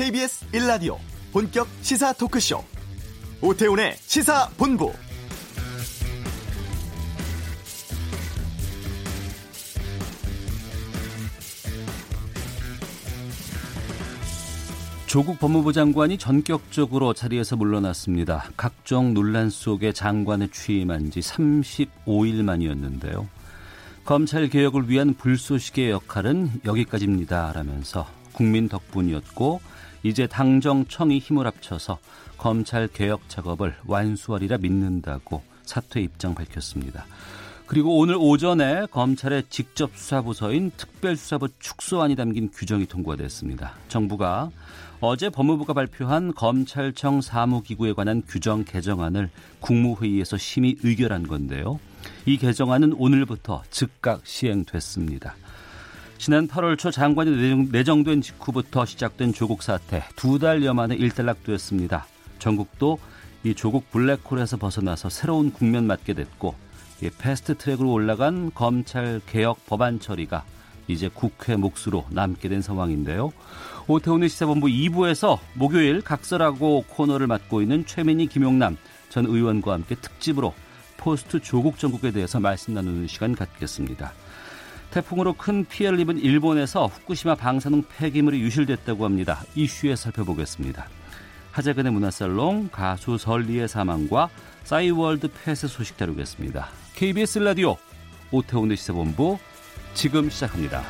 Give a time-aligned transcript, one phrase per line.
[0.00, 0.96] KBS 1라디오
[1.30, 2.64] 본격 시사 토크쇼
[3.42, 4.94] 오태훈의 시사본부
[15.06, 18.46] 조국 법무부 장관이 전격적으로 자리에서 물러났습니다.
[18.56, 23.28] 각종 논란 속에 장관에 취임한 지 35일 만이었는데요.
[24.06, 27.52] 검찰 개혁을 위한 불쏘시개의 역할은 여기까지입니다.
[27.52, 29.60] 라면서 국민 덕분이었고
[30.02, 31.98] 이제 당정청이 힘을 합쳐서
[32.38, 37.06] 검찰 개혁 작업을 완수하리라 믿는다고 사퇴 입장 밝혔습니다.
[37.66, 43.74] 그리고 오늘 오전에 검찰의 직접 수사부서인 특별수사부 축소안이 담긴 규정이 통과됐습니다.
[43.86, 44.50] 정부가
[45.00, 51.78] 어제 법무부가 발표한 검찰청 사무기구에 관한 규정 개정안을 국무회의에서 심의 의결한 건데요.
[52.26, 55.36] 이 개정안은 오늘부터 즉각 시행됐습니다.
[56.20, 62.06] 지난 8월 초 장관이 내정된 직후부터 시작된 조국 사태 두 달여 만에 일단락되었습니다.
[62.38, 62.98] 정국도
[63.42, 66.54] 이 조국 블랙홀에서 벗어나서 새로운 국면 맞게 됐고
[67.16, 70.44] 패스트 트랙으로 올라간 검찰 개혁 법안 처리가
[70.88, 73.32] 이제 국회 몫으로 남게 된 상황인데요.
[73.88, 78.76] 오태훈의 시사본부 2부에서 목요일 각설하고 코너를 맡고 있는 최민희 김용남
[79.08, 80.52] 전 의원과 함께 특집으로
[80.98, 84.12] 포스트 조국 정국에 대해서 말씀 나누는 시간 갖겠습니다.
[84.90, 89.42] 태풍으로 큰 피해를 입은 일본에서 후쿠시마 방사능 폐기물이 유실됐다고 합니다.
[89.54, 90.86] 이슈에 살펴보겠습니다.
[91.52, 94.28] 하재근의 문화살롱, 가수 설리의 사망과
[94.64, 96.68] 싸이월드 폐쇄 소식 다루겠습니다.
[96.94, 97.76] KBS 라디오
[98.30, 99.38] 오태훈의 시사본부
[99.94, 100.82] 지금 시작합니다.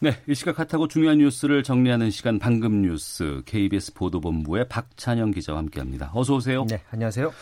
[0.00, 6.10] 네, 이 시각 핫하고 중요한 뉴스를 정리하는 시간 방금 뉴스 KBS 보도본부의 박찬영 기자와 함께합니다.
[6.12, 6.66] 어서 오세요.
[6.68, 7.32] 네, 안녕하세요.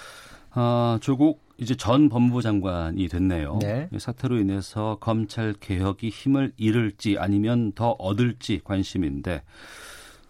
[0.52, 3.58] 아, 조국 이제 전 법무부 장관이 됐네요.
[3.60, 3.88] 네.
[3.96, 9.42] 사태로 인해서 검찰 개혁이 힘을 잃을지 아니면 더 얻을지 관심인데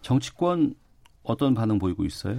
[0.03, 0.75] 정치권
[1.23, 2.37] 어떤 반응 보이고 있어요?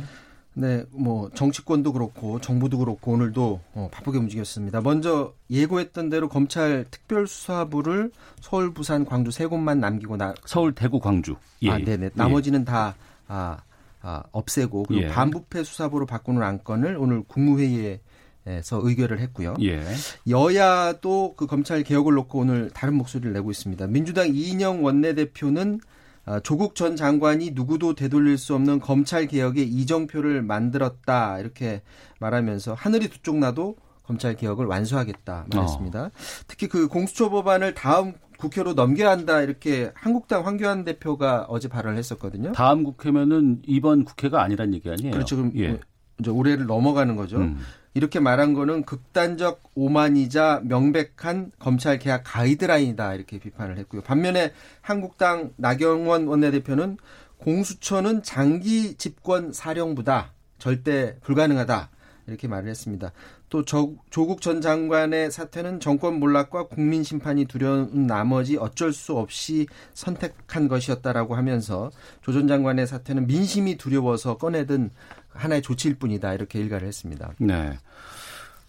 [0.53, 4.81] 네, 뭐 정치권도 그렇고 정부도 그렇고 오늘도 어, 바쁘게 움직였습니다.
[4.81, 8.11] 먼저 예고했던 대로 검찰 특별수사부를
[8.41, 11.35] 서울, 부산, 광주 세 곳만 남기고 나 서울, 대구, 광주.
[11.61, 11.71] 예.
[11.71, 12.09] 아, 네 네.
[12.13, 12.65] 나머지는 예.
[12.65, 12.95] 다
[13.29, 13.59] 아,
[14.01, 15.07] 아, 없애고 그리고 예.
[15.09, 18.01] 반부패 수사부로 바꾸는 안건을 오늘 국무회의에
[18.47, 19.53] 에서 의결을 했고요.
[19.61, 19.83] 예.
[20.27, 23.85] 여야도 그 검찰 개혁을 놓고 오늘 다른 목소리를 내고 있습니다.
[23.85, 25.79] 민주당 이인영 원내대표는
[26.25, 31.81] 아, 조국 전 장관이 누구도 되돌릴 수 없는 검찰 개혁의 이정표를 만들었다 이렇게
[32.19, 36.03] 말하면서 하늘이 두 쪽 나도 검찰 개혁을 완수하겠다 말했습니다.
[36.05, 36.11] 어.
[36.47, 42.51] 특히 그 공수처 법안을 다음 국회로 넘겨야 한다 이렇게 한국당 황교안 대표가 어제 발언을 했었거든요.
[42.51, 45.11] 다음 국회면은 이번 국회가 아니란 얘기 아니에요?
[45.11, 45.37] 그렇죠.
[45.37, 45.79] 그럼 예.
[46.19, 47.37] 이제 올해를 넘어가는 거죠.
[47.37, 47.59] 음.
[47.93, 54.01] 이렇게 말한 거는 극단적 오만이자 명백한 검찰 개혁 가이드라인이다 이렇게 비판을 했고요.
[54.01, 56.97] 반면에 한국당 나경원 원내대표는
[57.37, 60.31] 공수처는 장기 집권 사령부다.
[60.57, 61.89] 절대 불가능하다.
[62.31, 63.11] 이렇게 말을 했습니다.
[63.49, 69.67] 또 조, 조국 전 장관의 사태는 정권 몰락과 국민 심판이 두려운 나머지 어쩔 수 없이
[69.93, 74.89] 선택한 것이었다라고 하면서 조 전 장관의 사태는 민심이 두려워서 꺼내든
[75.29, 77.33] 하나의 조치일 뿐이다 이렇게 일가를 했습니다.
[77.39, 77.77] 네.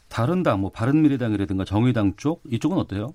[0.08, 3.14] 다른 당, 뭐 바른미래당이라든가 정의당 쪽 이쪽은 어때요?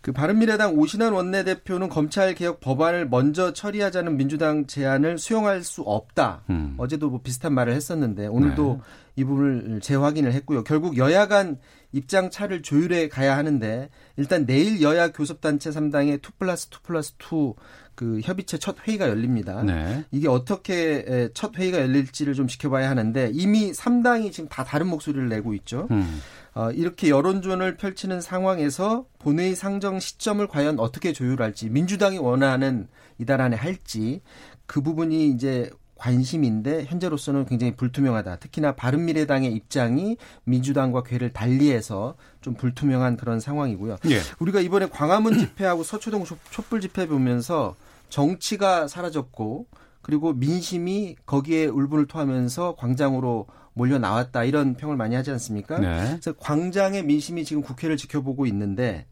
[0.00, 6.42] 그 바른미래당 오신환 원내대표는 검찰 개혁 법안을 먼저 처리하자는 민주당 제안을 수용할 수 없다.
[6.50, 6.74] 음.
[6.78, 8.80] 어제도 뭐 비슷한 말을 했었는데 오늘도 네.
[9.16, 10.64] 이 부분을 재확인을 했고요.
[10.64, 11.58] 결국 여야 간
[11.92, 17.54] 입장 차를 조율해 가야 하는데 일단 내일 여야 교섭단체 3당의 2 플러스 2 플러스 2
[17.94, 19.62] 그 협의체 첫 회의가 열립니다.
[19.62, 20.02] 네.
[20.10, 25.52] 이게 어떻게 첫 회의가 열릴지를 좀 지켜봐야 하는데 이미 3당이 지금 다 다른 목소리를 내고
[25.52, 25.88] 있죠.
[25.90, 26.22] 음.
[26.54, 33.56] 어, 이렇게 여론전을 펼치는 상황에서 본회의 상정 시점을 과연 어떻게 조율할지 민주당이 원하는 이달 안에
[33.56, 34.20] 할지
[34.66, 35.70] 그 부분이 이제
[36.02, 38.36] 관심인데 현재로서는 굉장히 불투명하다.
[38.40, 43.98] 특히나 바른미래당의 입장이 민주당과 궤를 달리해서 좀 불투명한 그런 상황이고요.
[44.06, 44.18] 예.
[44.40, 47.76] 우리가 이번에 광화문 집회하고 서초동 촛불 집회 보면서
[48.08, 49.68] 정치가 사라졌고
[50.02, 55.78] 그리고 민심이 거기에 울분을 토하면서 광장으로 몰려 나왔다 이런 평을 많이 하지 않습니까?
[55.78, 56.18] 네.
[56.20, 59.06] 그래서 광장의 민심이 지금 국회를 지켜보고 있는데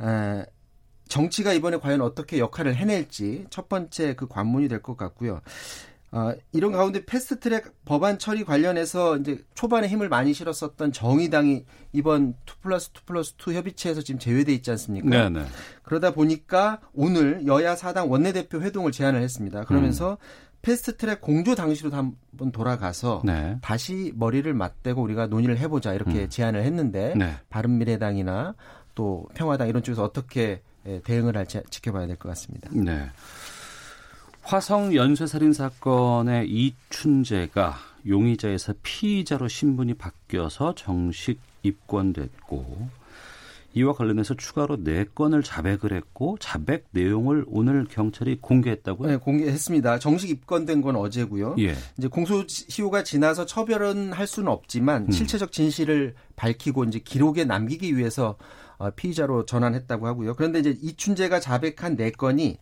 [0.00, 0.46] 에,
[1.08, 5.42] 정치가 이번에 과연 어떻게 역할을 해낼지 첫 번째 그 관문이 될 것 같고요.
[6.14, 12.52] 어, 이런 가운데 패스트트랙 법안 처리 관련해서 이제 초반에 힘을 많이 실었었던 정의당이 이번 2
[12.60, 15.08] 플러스 2 플러스 2 협의체에서 지금 제외돼 있지 않습니까?
[15.08, 15.40] 네네.
[15.40, 15.46] 네.
[15.82, 19.64] 그러다 보니까 오늘 여야 사당 원내대표 회동을 제안을 했습니다.
[19.64, 20.16] 그러면서 음.
[20.60, 23.56] 패스트트랙 공조 당시로 한번 돌아가서 네.
[23.62, 26.28] 다시 머리를 맞대고 우리가 논의를 해보자 이렇게 음.
[26.28, 27.34] 제안을 했는데 네.
[27.48, 28.54] 바른미래당이나
[28.94, 32.68] 또 평화당 이런 쪽에서 어떻게 예, 대응을 할지 지켜봐야 될 것 같습니다.
[32.72, 33.08] 네.
[34.42, 42.88] 화성 연쇄살인 사건의 이춘재가 용의자에서 피의자로 신분이 바뀌어서 정식 입건됐고
[43.74, 49.08] 이와 관련해서 추가로 4건을 자백을 했고 자백 내용을 오늘 경찰이 공개했다고요?
[49.08, 49.98] 네, 공개했습니다.
[49.98, 51.56] 정식 입건된 건 어제고요.
[51.60, 51.74] 예.
[51.96, 55.10] 이제 공소시효가 지나서 처벌은 할 수는 없지만 음.
[55.10, 58.36] 실체적 진실을 밝히고 이제 기록에 남기기 위해서
[58.76, 60.34] 어, 피의자로 전환했다고 하고요.
[60.34, 62.58] 그런데 이제 이춘재가 자백한 4건이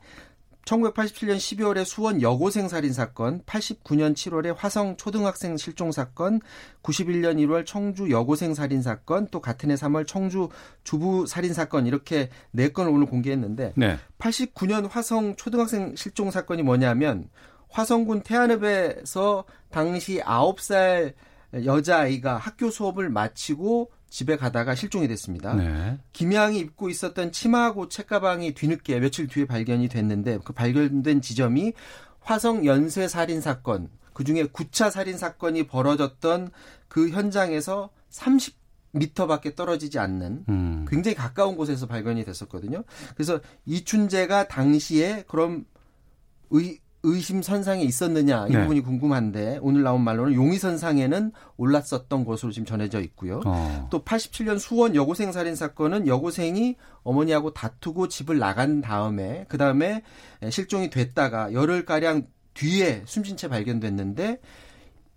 [0.71, 6.41] 1987년 12월에 수원 여고생 살인 사건, 89년 7월에 화성 초등학생 실종 사건,
[6.83, 10.49] 91년 1월 청주 여고생 살인 사건, 또 같은 해 3월 청주
[10.85, 13.99] 주부 살인 사건 이렇게 네 건을 오늘 공개했는데 네.
[14.19, 17.29] 89년 화성 초등학생 실종 사건이 뭐냐면
[17.71, 21.15] 화성군 태안읍에서 당시 9살
[21.65, 25.55] 여자아이가 학교 수업을 마치고 집에 가다가 실종이 됐습니다.
[25.55, 25.99] 네.
[26.13, 31.73] 김양이 입고 있었던 치마하고 책가방이 뒤늦게 며칠 뒤에 발견이 됐는데 그 발견된 지점이
[32.21, 36.51] 화성 연쇄 살인 사건, 그 중에 9차 살인 사건이 벌어졌던
[36.89, 40.85] 그 현장에서 30미터밖에 떨어지지 않는 음.
[40.89, 42.83] 굉장히 가까운 곳에서 발견이 됐었거든요.
[43.15, 45.65] 그래서 이춘재가 당시에 그럼
[46.51, 48.61] 의, 의심선상에 있었느냐 이 네.
[48.61, 53.41] 부분이 궁금한데 오늘 나온 말로는 용의선상에는 올랐었던 것으로 지금 전해져 있고요.
[53.45, 53.89] 어.
[53.91, 60.03] 또 87년 수원 여고생 살인 사건은 여고생이 어머니하고 다투고 집을 나간 다음에 그 다음에
[60.51, 64.41] 실종이 됐다가 열흘 가량 뒤에 숨진 채 발견됐는데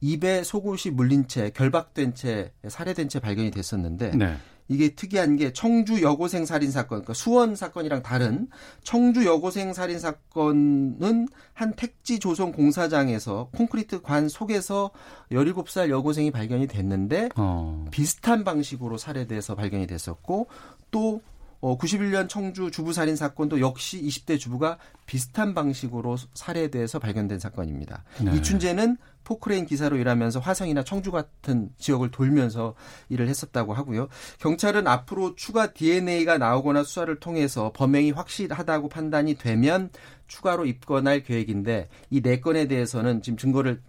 [0.01, 4.35] 입에 속옷이 물린 채 결박된 채 살해된 채 발견이 됐었는데 네.
[4.67, 8.47] 이게 특이한 게 청주 여고생 살인 사건, 그러니까 수원 사건이랑 다른
[8.83, 14.91] 청주 여고생 살인 사건은 한 택지 조성 공사장에서 콘크리트 관 속에서
[15.31, 17.85] 17살 여고생이 발견이 됐는데 어.
[17.91, 20.47] 비슷한 방식으로 살해돼서 발견이 됐었고
[20.91, 21.21] 또
[21.63, 28.03] 어, 91년 청주 주부 살인 사건도 역시 20대 주부가 비슷한 방식으로 살해돼서 발견된 사건입니다.
[28.21, 28.35] 네.
[28.35, 32.75] 이춘재는 포크레인 기사로 일하면서 화성이나 청주 같은 지역을 돌면서
[33.07, 34.09] 일을 했었다고 하고요.
[34.39, 39.89] 경찰은 앞으로 추가 DNA가 나오거나 수사를 통해서 범행이 확실하다고 판단이 되면
[40.27, 43.81] 추가로 입건할 계획인데 이 네 건에 대해서는 지금 증거를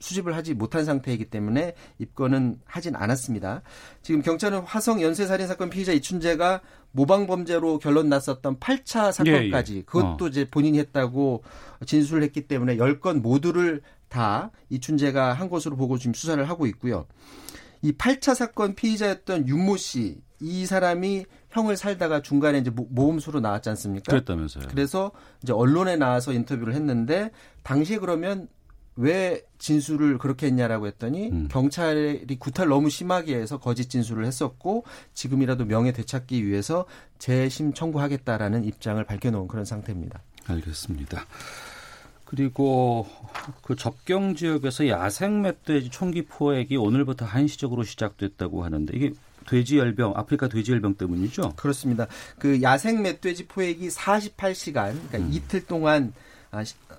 [0.00, 3.62] 수집을 하지 못한 상태이기 때문에 입건은 하진 않았습니다.
[4.02, 6.60] 지금 경찰은 화성 연쇄살인 사건 피의자 이춘재가
[6.92, 9.82] 모방 범죄로 결론 났었던 8차 사건까지 예, 예.
[9.82, 10.28] 그것도 어.
[10.28, 11.42] 이제 본인이 했다고
[11.86, 17.06] 진술을 했기 때문에 10건 모두를 다 이춘재가 한 것으로 보고 지금 수사를 하고 있고요.
[17.80, 24.10] 이 8차 사건 피의자였던 윤모 씨, 이 사람이 형을 살다가 중간에 이제 모험수로 나왔지 않습니까?
[24.10, 24.64] 그랬다면서요.
[24.68, 27.30] 그래서 이제 언론에 나와서 인터뷰를 했는데
[27.62, 28.48] 당시에 그러면
[28.96, 31.48] 왜 진술을 그렇게 했냐라고 했더니 음.
[31.50, 34.84] 경찰이 구타를 너무 심하게 해서 거짓 진술을 했었고
[35.14, 36.86] 지금이라도 명예 되찾기 위해서
[37.18, 40.20] 재심 청구하겠다라는 입장을 밝혀놓은 그런 상태입니다.
[40.46, 41.24] 알겠습니다.
[42.24, 43.06] 그리고
[43.62, 49.12] 그 접경 지역에서 야생 멧돼지 총기 포획이 오늘부터 한시적으로 시작됐다고 하는데 이게
[49.46, 51.54] 돼지 열병, 아프리카 돼지 열병 때문이죠?
[51.56, 52.06] 그렇습니다.
[52.38, 55.28] 그 야생 멧돼지 포획이 48시간, 그러니까 음.
[55.32, 56.31] 이틀 동안 아,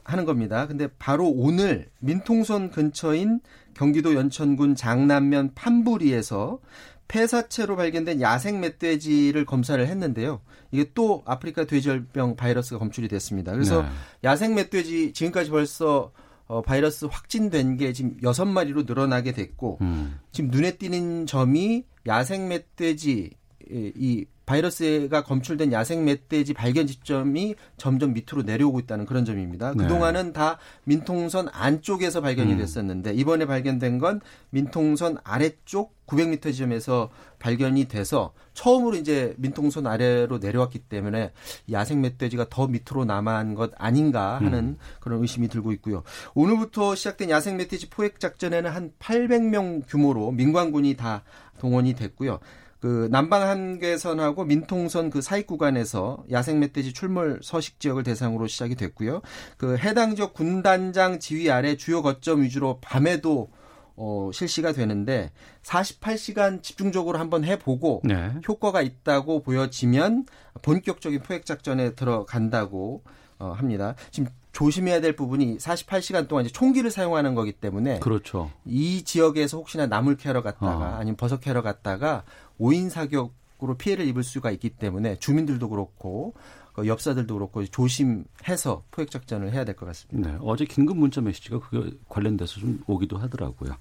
[0.04, 0.68] 하는 겁니다.
[0.68, 3.40] 근데 바로 오늘 민통선 근처인
[3.74, 6.60] 경기도 연천군 장남면 판부리에서
[7.08, 10.42] 폐사체로 발견된 야생 멧돼지를 검사를 했는데요.
[10.72, 13.52] 이게 또 아프리카 돼지열병 바이러스가 검출이 됐습니다.
[13.52, 13.90] 그래서 네.
[14.24, 16.12] 야생 멧돼지 지금까지 벌써
[16.48, 20.20] 어, 바이러스 확진된 게 지금 여섯 마리로 늘어나게 됐고 음.
[20.32, 23.32] 지금 눈에 띄는 점이 야생 멧돼지
[23.70, 29.74] 이 바이러스가 검출된 야생 멧돼지 발견 지점이 점점 밑으로 내려오고 있다는 그런 점입니다.
[29.76, 29.84] 네.
[29.84, 32.58] 그동안은 다 민통선 안쪽에서 발견이 음.
[32.58, 37.10] 됐었는데 이번에 발견된 건 민통선 아래쪽 900m 지점에서
[37.40, 41.32] 발견이 돼서 처음으로 이제 민통선 아래로 내려왔기 때문에
[41.72, 44.78] 야생 멧돼지가 더 밑으로 남아한 것 아닌가 하는 음.
[45.00, 46.04] 그런 의심이 들고 있고요.
[46.36, 51.24] 오늘부터 시작된 야생 멧돼지 포획 작전에는 한 800명 규모로 민관군이 다
[51.60, 52.40] 동원이 됐고요.
[52.84, 59.22] 그 남방 한계선하고 민통선 그 사익 구간에서 야생 멧돼지 출몰 서식 지역을 대상으로 시작이 됐고요.
[59.56, 63.50] 그 해당 지역 군단장 지휘 아래 주요 거점 위주로 밤에도
[63.96, 68.34] 어, 실시가 되는데 48시간 집중적으로 한번 해보고 네.
[68.46, 70.26] 효과가 있다고 보여지면
[70.62, 73.02] 본격적인 포획 작전에 들어간다고
[73.40, 73.96] 어, 합니다.
[74.12, 78.52] 지금 조심해야 될 부분이 48시간 동안 이제 총기를 사용하는 거기 때문에 그렇죠.
[78.66, 80.96] 이 지역에서 혹시나 나물 캐러 갔다가 어.
[81.00, 82.24] 아니면 버섯 캐러 갔다가
[82.58, 86.34] 오인 사격으로 피해를 입을 수가 있기 때문에 주민들도 그렇고
[86.74, 90.32] 그 엽사들도 그렇고 조심해서 포획 작전을 해야 될 것 같습니다.
[90.32, 93.76] 네, 어제 긴급 문자 메시지가 그게 관련돼서 좀 오기도 하더라고요.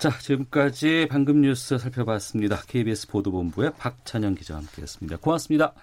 [0.00, 2.62] 자, 지금까지 방금 뉴스 살펴봤습니다.
[2.66, 5.18] KBS 보도본부의 박찬영 기자와 함께했습니다.
[5.18, 5.74] 고맙습니다.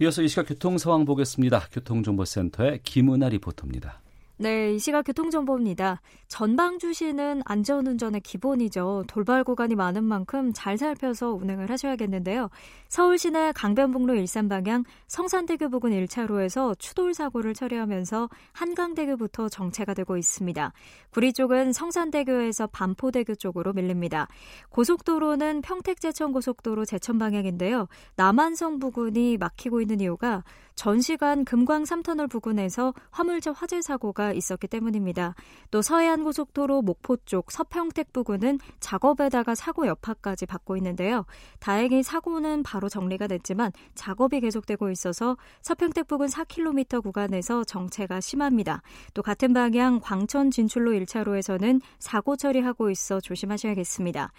[0.00, 1.68] 이어서 이 시각 교통 상황 보겠습니다.
[1.72, 4.01] 교통정보센터의 김은아 리포터입니다.
[4.42, 6.00] 네, 이 시각 교통정보입니다.
[6.26, 9.04] 전방주시는 안전운전의 기본이죠.
[9.06, 12.50] 돌발 구간이 많은 만큼 잘 살펴서 운행을 하셔야겠는데요.
[12.88, 20.72] 서울 시내 강변북로 일산 방향 성산대교 부근 1차로에서 추돌 사고를 처리하면서 한강대교부터 정체가 되고 있습니다.
[21.10, 24.26] 구리 쪽은 성산대교에서 반포대교 쪽으로 밀립니다.
[24.70, 27.86] 고속도로는 평택제천고속도로 제천 방향인데요.
[28.16, 30.42] 남한성 부근이 막히고 있는 이유가
[30.74, 35.34] 전 시간 금광 3터널 부근에서 화물차 화재 사고가 있었기 때문입니다.
[35.70, 41.24] 또 서해안 고속도로 목포 쪽 서평택 부근은 작업에다가 사고 여파까지 받고 있는데요.
[41.60, 48.82] 다행히 사고는 바로 정리가 됐지만 작업이 계속되고 있어서 서평택 부근 4km 구간에서 정체가 심합니다.
[49.14, 54.32] 또 같은 방향 광천 진출로 1차로에서는 사고 처리하고 있어 조심하셔야겠습니다.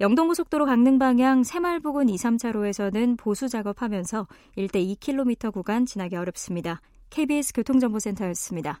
[0.00, 4.26] 영동고속도로 강릉 방향 새말 부근 2, 3차로에서는 보수 작업하면서
[4.56, 6.80] 일대 2km 구간 지나기 어렵습니다.
[7.10, 8.80] KBS 교통정보센터였습니다.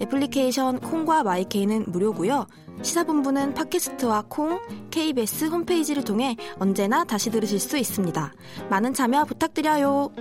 [0.00, 2.46] 애플리케이션 콩과 마이케이는 무료고요.
[2.82, 8.32] 시사본부는 팟캐스트와 콩, KBS 홈페이지를 통해 언제나 다시 들으실 수 있습니다.
[8.70, 10.12] 많은 참여 부탁드려요.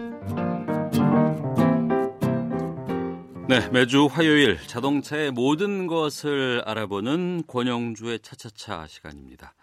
[3.48, 9.56] 네, 매주 화요일 자동차의 모든 것을 알아보는 권용주의 차차차 시간입니다.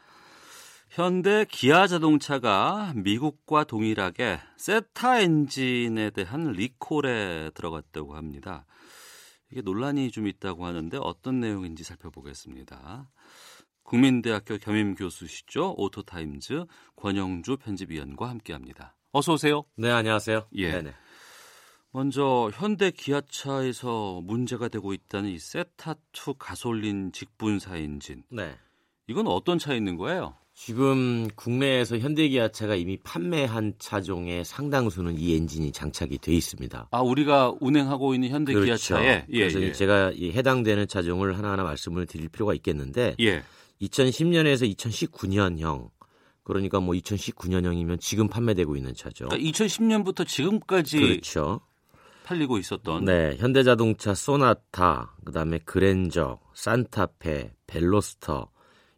[0.91, 8.65] 현대 기아 자동차가 미국과 동일하게 세타 엔진에 대한 리콜에 들어갔다고 합니다.
[9.51, 13.11] 이게 논란이 좀 있다고 하는데 어떤 내용인지 살펴보겠습니다.
[13.83, 15.75] 국민대학교 겸임 교수시죠.
[15.77, 16.65] 오토타임즈
[16.97, 18.97] 권용주 편집위원과 함께합니다.
[19.13, 19.65] 어서 오세요.
[19.77, 20.49] 네, 안녕하세요.
[20.55, 20.73] 예.
[20.73, 20.95] 네네.
[21.93, 28.25] 먼저 현대 기아차에서 문제가 되고 있다는 이 세타2 가솔린 직분사 엔진.
[28.29, 28.59] 네.
[29.07, 30.37] 이건 어떤 차에 있는 거예요?
[30.59, 36.89] 지금 국내에서 현대기아차가 이미 판매한 차종의 상당수는 이 엔진이 장착이 돼 있습니다.
[36.91, 39.27] 아, 우리가 운행하고 있는 현대기아차에 그렇죠.
[39.33, 39.73] 예, 그래서 예.
[39.73, 43.43] 제가 해당되는 차종을 하나하나 말씀을 드릴 필요가 있겠는데 예.
[43.83, 45.91] 2010년에서 2019년형
[46.43, 49.29] 그러니까 뭐 2019년형이면 지금 판매되고 있는 차죠.
[49.29, 51.61] 그러니까 2010년부터 지금까지 그렇죠.
[52.25, 58.49] 팔리고 있었던 네, 현대자동차 소나타, 그다음에 그랜저, 산타페, 벨로스터,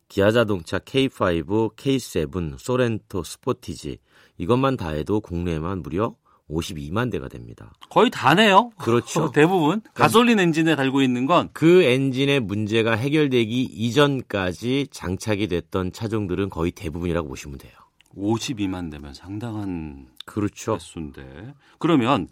[0.08, 3.98] 기아자동차 K5, K7, 소렌토, 스포티지
[4.38, 6.14] 이것만 다 해도 국내에만 무려
[6.50, 7.72] 52만 대가 됩니다.
[7.90, 8.70] 거의 다네요.
[8.78, 9.30] 그렇죠.
[9.32, 16.70] 대부분 가솔린 엔진에 달고 있는 건 그 엔진의 문제가 해결되기 이전까지 장착이 됐던 차종들은 거의
[16.72, 17.72] 대부분이라고 보시면 돼요.
[18.16, 20.74] 52만 대면 상당한 그렇죠.
[20.74, 22.28] 횟수인데 그러면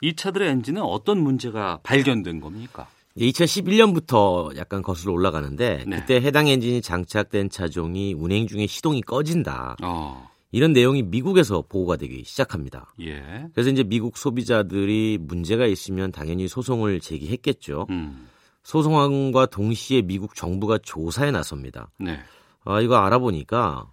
[0.00, 2.88] 이 차들의 엔진은 어떤 문제가 발견된 겁니까?
[3.18, 5.96] 2011년부터 약간 거슬러 올라가는데 네.
[5.96, 9.76] 그때 해당 엔진이 장착된 차종이 운행 중에 시동이 꺼진다.
[9.82, 10.28] 어.
[10.50, 12.94] 이런 내용이 미국에서 보고가 되기 시작합니다.
[13.00, 13.48] 예.
[13.52, 17.86] 그래서 이제 미국 소비자들이 문제가 있으면 당연히 소송을 제기했겠죠.
[17.90, 18.28] 음.
[18.62, 21.90] 소송과 동시에 미국 정부가 조사에 나섭니다.
[21.98, 22.18] 네.
[22.64, 23.90] 아, 이거 알아보니까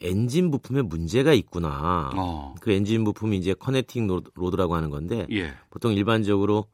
[0.00, 2.10] 엔진 부품에 문제가 있구나.
[2.14, 2.54] 어.
[2.60, 5.54] 그 엔진 부품이 이제 connecting rod라고 하는 건데 예.
[5.70, 6.66] 보통 일반적으로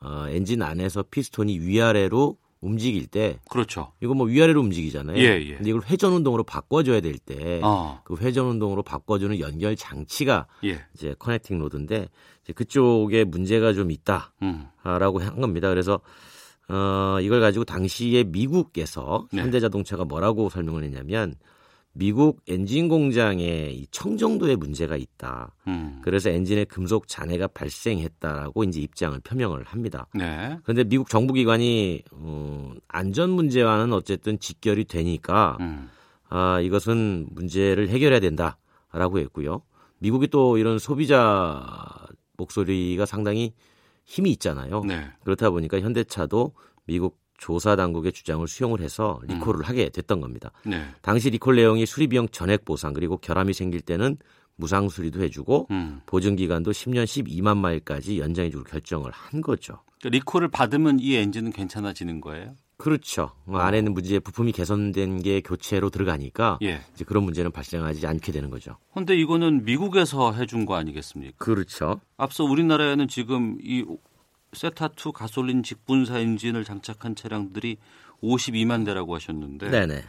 [0.00, 3.92] 어, 엔진 안에서 피스톤이 위아래로 움직일 때 그렇죠.
[4.00, 5.16] 이거 뭐 위아래로 움직이잖아요.
[5.18, 5.54] 예, 예.
[5.56, 8.02] 근데 이걸 회전 운동으로 바꿔 줘야 될 때 그 어.
[8.18, 10.80] 회전 운동으로 바꿔 주는 연결 장치가 예.
[10.94, 12.08] 이제 connecting rod인데
[12.42, 15.22] 이제 그쪽에 문제가 좀 있다라고 음.
[15.22, 15.68] 한 겁니다.
[15.68, 16.00] 그래서
[16.68, 19.40] 어, 이걸 가지고 당시에 미국에서 네.
[19.40, 21.34] 현대 자동차가 뭐라고 설명을 했냐면
[21.98, 25.52] 미국 엔진 공장에 이 청정도에 문제가 있다.
[25.66, 26.00] 음.
[26.00, 30.06] 그래서 엔진에 금속 잔해가 발생했다라고 이제 입장을 표명을 합니다.
[30.14, 30.56] 네.
[30.62, 35.88] 그런데 미국 정부 기관이 어, 안전 문제와는 어쨌든 직결이 되니까 음.
[36.28, 39.62] 아, 이것은 문제를 해결해야 된다라고 했고요.
[39.98, 41.66] 미국이 또 이런 소비자
[42.36, 43.54] 목소리가 상당히
[44.04, 44.84] 힘이 있잖아요.
[44.84, 45.10] 네.
[45.24, 46.52] 그렇다 보니까 현대차도
[46.86, 49.62] 미국 조사 당국의 주장을 수용을 해서 리콜을 음.
[49.62, 50.50] 하게 됐던 겁니다.
[50.66, 50.82] 네.
[51.00, 54.18] 당시 리콜 내용이 수리 비용 전액 보상 그리고 결함이 생길 때는
[54.56, 56.00] 무상 수리도 해주고 음.
[56.04, 59.78] 보증 기간도 10년 12만 마일까지 연장해주기로 결정을 한 거죠.
[60.00, 62.54] 그러니까 리콜을 받으면 이 엔진은 괜찮아지는 거예요?
[62.76, 63.32] 그렇죠.
[63.44, 66.80] 뭐 안에 있는 문제 부품이 개선된 게 교체로 들어가니까 예.
[66.94, 68.76] 이제 그런 문제는 발생하지 않게 되는 거죠.
[68.92, 71.36] 그런데 이거는 미국에서 해준 거 아니겠습니까?
[71.38, 72.00] 그렇죠.
[72.16, 73.84] 앞서 우리나라에는 지금 이
[74.52, 77.76] 세타2 가솔린 직분사 엔진을 장착한 차량들이
[78.22, 80.02] 52만 대라고 하셨는데 네네.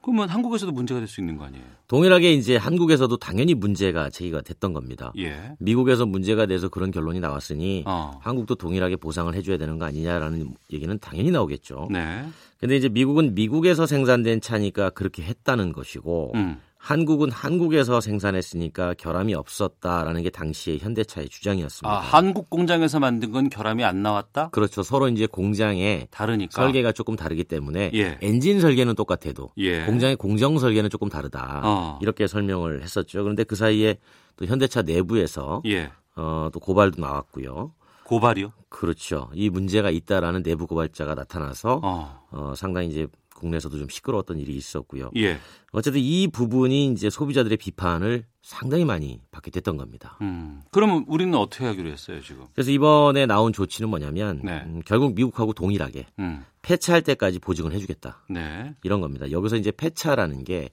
[0.00, 1.64] 그러면 한국에서도 문제가 될 수 있는 거 아니에요?
[1.88, 5.12] 동일하게 이제 한국에서도 당연히 문제가 제기가 됐던 겁니다.
[5.18, 5.52] 예.
[5.58, 8.18] 미국에서 문제가 돼서 그런 결론이 나왔으니 어.
[8.22, 11.88] 한국도 동일하게 보상을 해줘야 되는 거 아니냐라는 얘기는 당연히 나오겠죠.
[11.90, 12.24] 네.
[12.58, 16.60] 근데 이제 미국은 미국에서 생산된 차니까 그렇게 했다는 것이고 음.
[16.88, 21.86] 한국은 한국에서 생산했으니까 결함이 없었다라는 게 당시의 현대차의 주장이었습니다.
[21.86, 24.48] 아, 한국 공장에서 만든 건 결함이 안 나왔다?
[24.48, 24.82] 그렇죠.
[24.82, 26.50] 서로 이제 공장에 다르니까.
[26.62, 28.16] 설계가 조금 다르기 때문에 예.
[28.22, 29.84] 엔진 설계는 똑같아도 예.
[29.84, 31.60] 공장의 공정 설계는 조금 다르다.
[31.62, 31.98] 어.
[32.00, 33.22] 이렇게 설명을 했었죠.
[33.22, 33.98] 그런데 그 사이에
[34.36, 35.92] 또 현대차 내부에서 예.
[36.16, 37.74] 어, 또 고발도 나왔고요.
[38.04, 38.54] 고발이요?
[38.70, 39.28] 그렇죠.
[39.34, 42.22] 이 문제가 있다라는 내부 고발자가 나타나서 어.
[42.30, 43.06] 어, 상당히 이제
[43.38, 45.10] 국내에서도 좀 시끄러웠던 일이 있었고요.
[45.16, 45.38] 예.
[45.72, 50.16] 어쨌든 이 부분이 이제 소비자들의 비판을 상당히 많이 받게 됐던 겁니다.
[50.22, 50.62] 음.
[50.70, 52.46] 그러면 우리는 어떻게 하기로 했어요, 지금?
[52.54, 54.62] 그래서 이번에 나온 조치는 뭐냐면 네.
[54.66, 56.44] 음, 결국 미국하고 동일하게 음.
[56.62, 58.74] 폐차할 때까지 보증을 해주겠다 네.
[58.82, 59.30] 이런 겁니다.
[59.30, 60.70] 여기서 이제 폐차라는 게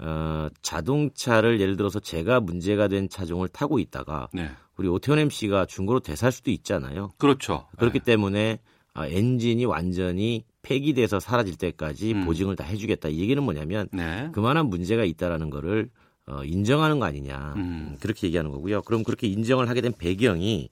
[0.00, 4.50] 어, 자동차를 예를 들어서 제가 문제가 된 차종을 타고 있다가 네.
[4.76, 7.10] 우리 오태원 MC가 중고로 되살 수도 있잖아요.
[7.18, 7.66] 그렇죠.
[7.78, 8.04] 그렇기 네.
[8.04, 8.60] 때문에
[8.94, 12.24] 아, 엔진이 완전히 폐기돼서 사라질 때까지 음.
[12.24, 13.08] 보증을 다 해주겠다.
[13.08, 14.30] 이 얘기는 뭐냐면 네.
[14.32, 15.90] 그만한 문제가 있다라는 거를
[16.26, 17.96] 어, 인정하는 거 아니냐 음.
[18.00, 18.82] 그렇게 얘기하는 거고요.
[18.82, 20.68] 그럼 그렇게 인정을 하게 된 배경이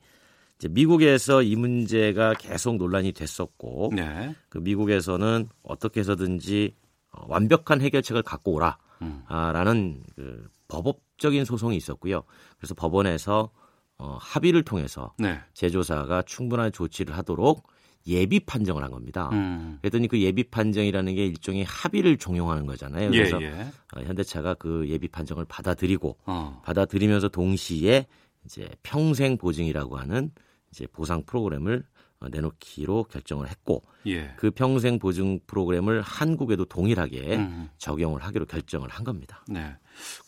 [0.59, 4.35] 이제 미국에서 이 문제가 계속 논란이 됐었고 네.
[4.49, 6.75] 그 미국에서는 어떻게 해서든지
[7.13, 8.79] 어, 완벽한 해결책을 갖고 오라.
[9.03, 9.23] 음.
[9.29, 12.23] 아, 라는 그 법적인 소송이 있었고요.
[12.59, 13.51] 그래서 법원에서
[13.99, 15.41] 어, 합의를 통해서 네.
[15.55, 17.67] 제조사가 충분한 조치를 하도록
[18.07, 19.31] 예비 판정을 한 겁니다.
[19.33, 19.79] 음.
[19.81, 23.11] 그랬더니 그 예비 판정이라는 게 일종의 합의를 종용하는 거잖아요.
[23.13, 23.67] 예, 그래서 예.
[23.95, 26.63] 어, 현대차가 그 예비 판정을 받아들이고 어.
[26.65, 28.07] 받아들이면서 동시에
[28.45, 30.31] 이제 평생 보증이라고 하는
[30.71, 31.85] 이제 보상 프로그램을
[32.21, 34.33] 어, 내놓기로 결정을 했고 예.
[34.37, 37.69] 그 평생 보증 프로그램을 한국에도 동일하게 음.
[37.77, 39.45] 적용을 하기로 결정을 한 겁니다.
[39.49, 39.75] 네.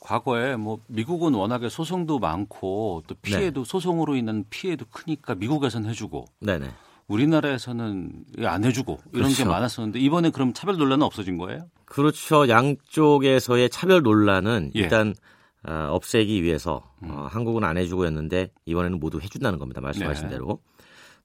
[0.01, 3.21] 과거에 뭐 미국은 워낙에 소송도 많고 또 네.
[3.23, 6.69] 피해도 소송으로 인한 피해도 크니까 미국에선 해주고 네네.
[7.09, 9.51] 우리나라에서는 안 해주고 이런 게 그렇죠.
[9.51, 11.69] 많았었는데 이번에 그럼 차별 논란은 없어진 거예요?
[11.87, 12.49] 그렇죠.
[12.49, 14.81] 양쪽에서의 차별 논란은 예.
[14.81, 15.15] 일단
[15.63, 17.11] 아, 없애기 위해서 음.
[17.11, 19.81] 어, 한국은 안 해주고 였는데 이번에는 모두 해준다는 겁니다.
[19.81, 20.31] 말씀하신 네.
[20.31, 20.61] 대로.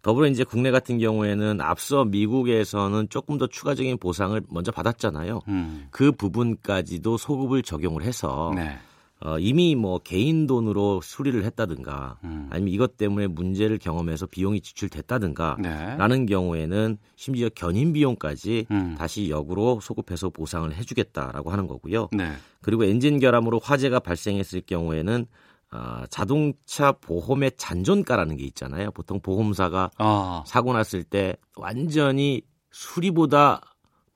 [0.02, 5.40] 더불어 이제 국내 같은 경우에는 앞서 미국에서는 조금 더 추가적인 보상을 먼저 받았잖아요.
[5.48, 5.88] 음.
[5.92, 8.78] 그 부분까지도 소급을 적용을 해서 네.
[9.26, 12.48] 어, 이미 뭐 개인 돈으로 수리를 했다든가 음.
[12.52, 15.96] 아니면 이것 때문에 문제를 경험해서 비용이 지출됐다든가 네.
[15.96, 18.96] 라는 경우에는 심지어 견인 비용까지 음.
[18.98, 22.10] 다시 역으로 소급해서 보상을 해주겠다라고 하는 거고요.
[22.12, 22.34] 네.
[22.62, 25.26] 그리고 엔진 결함으로 화재가 발생했을 경우에는
[25.72, 28.92] 아, 자동차 보험의 잔존가라는 게 있잖아요.
[28.92, 30.44] 보통 보험사가 아.
[30.46, 33.62] 사고 났을 때 완전히 수리보다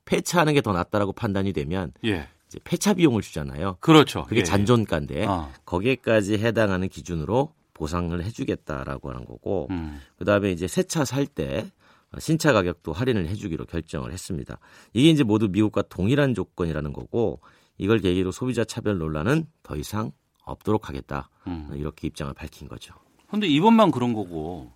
[0.04, 2.28] 폐차하는 게 더 낫다라고 판단이 되면 예.
[2.64, 3.76] 폐차 비용을 주잖아요.
[3.80, 4.24] 그렇죠.
[4.24, 5.26] 그게 예, 잔존가인데 예.
[5.28, 5.50] 아.
[5.64, 10.00] 거기에까지 해당하는 기준으로 보상을 해주겠다라고 하는 거고 음.
[10.18, 11.70] 그다음에 이제 새 차 살 때
[12.18, 14.58] 신차 가격도 할인을 해주기로 결정을 했습니다.
[14.94, 17.40] 이게 이제 모두 미국과 동일한 조건이라는 거고
[17.76, 20.10] 이걸 계기로 소비자 차별 논란은 더 이상
[20.44, 21.68] 없도록 하겠다 음.
[21.74, 22.94] 이렇게 입장을 밝힌 거죠.
[23.30, 24.72] 근데 이번만 그런 거고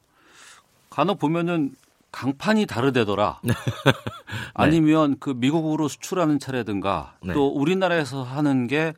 [0.91, 1.75] 간혹 보면은
[2.12, 3.40] 강판이 다르대더라.
[4.55, 7.33] 아니면 그 미국으로 수출하는 차라든가 네.
[7.33, 8.92] 또 우리나라에서 하는 게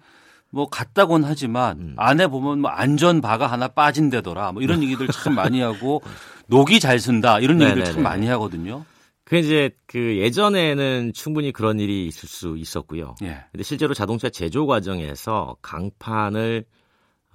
[0.54, 1.94] 뭐 같다곤 하지만 음.
[1.98, 4.52] 안에 보면 뭐 안전 바가 하나 빠진대더라.
[4.52, 6.00] 뭐 이런 얘기들 참 많이 하고
[6.46, 8.08] 녹이 잘 쓴다 이런 얘기들 참 네네네.
[8.08, 8.84] 많이 하거든요.
[9.24, 13.16] 그 이제 그 예전에는 충분히 그런 일이 있을 수 있었고요.
[13.22, 13.44] 예.
[13.50, 16.64] 근데 실제로 자동차 제조 과정에서 강판을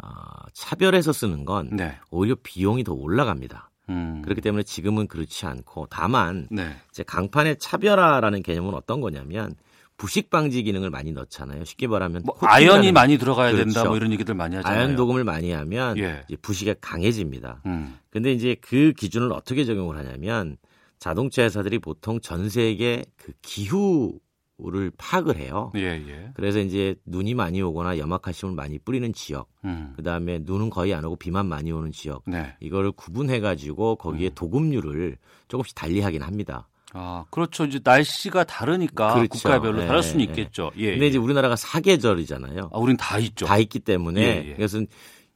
[0.01, 0.07] 어,
[0.53, 1.97] 차별해서 쓰는 건 네.
[2.11, 3.69] 오히려 비용이 더 올라갑니다.
[3.89, 4.21] 음.
[4.23, 6.75] 그렇기 때문에 지금은 그렇지 않고 다만 네.
[6.91, 9.55] 이제 강판의 차별화라는 개념은 어떤 거냐면
[9.97, 11.65] 부식 방지 기능을 많이 넣잖아요.
[11.65, 13.89] 쉽게 말하면 뭐 아연이 많이 들어가야 된다 그렇죠.
[13.89, 14.79] 뭐 이런 얘기들 많이 하잖아요.
[14.79, 16.23] 아연 도금을 많이 하면 예.
[16.27, 17.61] 이제 부식이 강해집니다.
[17.65, 17.97] 음.
[18.09, 20.57] 근데 이제 그 기준을 어떻게 적용을 하냐면
[20.99, 24.19] 자동차 회사들이 보통 전 세계 그 기후
[24.61, 25.71] 를 파악을 해요.
[25.75, 26.31] 예, 예.
[26.33, 29.93] 그래서 이제 눈이 많이 오거나 염화칼슘을 많이 뿌리는 지역, 음.
[29.95, 32.55] 그 다음에 눈은 거의 안 오고 비만 많이 오는 지역, 네.
[32.59, 34.35] 이거를 구분해 가지고 거기에 음.
[34.35, 35.17] 도금률을
[35.47, 36.67] 조금씩 달리하긴 합니다.
[36.93, 37.65] 아, 그렇죠.
[37.65, 39.29] 이제 날씨가 다르니까 그렇죠.
[39.29, 40.23] 국가별로 예, 다를 수는 예.
[40.25, 40.71] 있겠죠.
[40.75, 40.91] 예.
[40.91, 41.07] 근데 예.
[41.09, 42.69] 이제 우리나라가 사계절이잖아요.
[42.73, 43.45] 아, 우린 다 있죠.
[43.45, 44.55] 다 있기 때문에 예, 예.
[44.55, 44.81] 그래서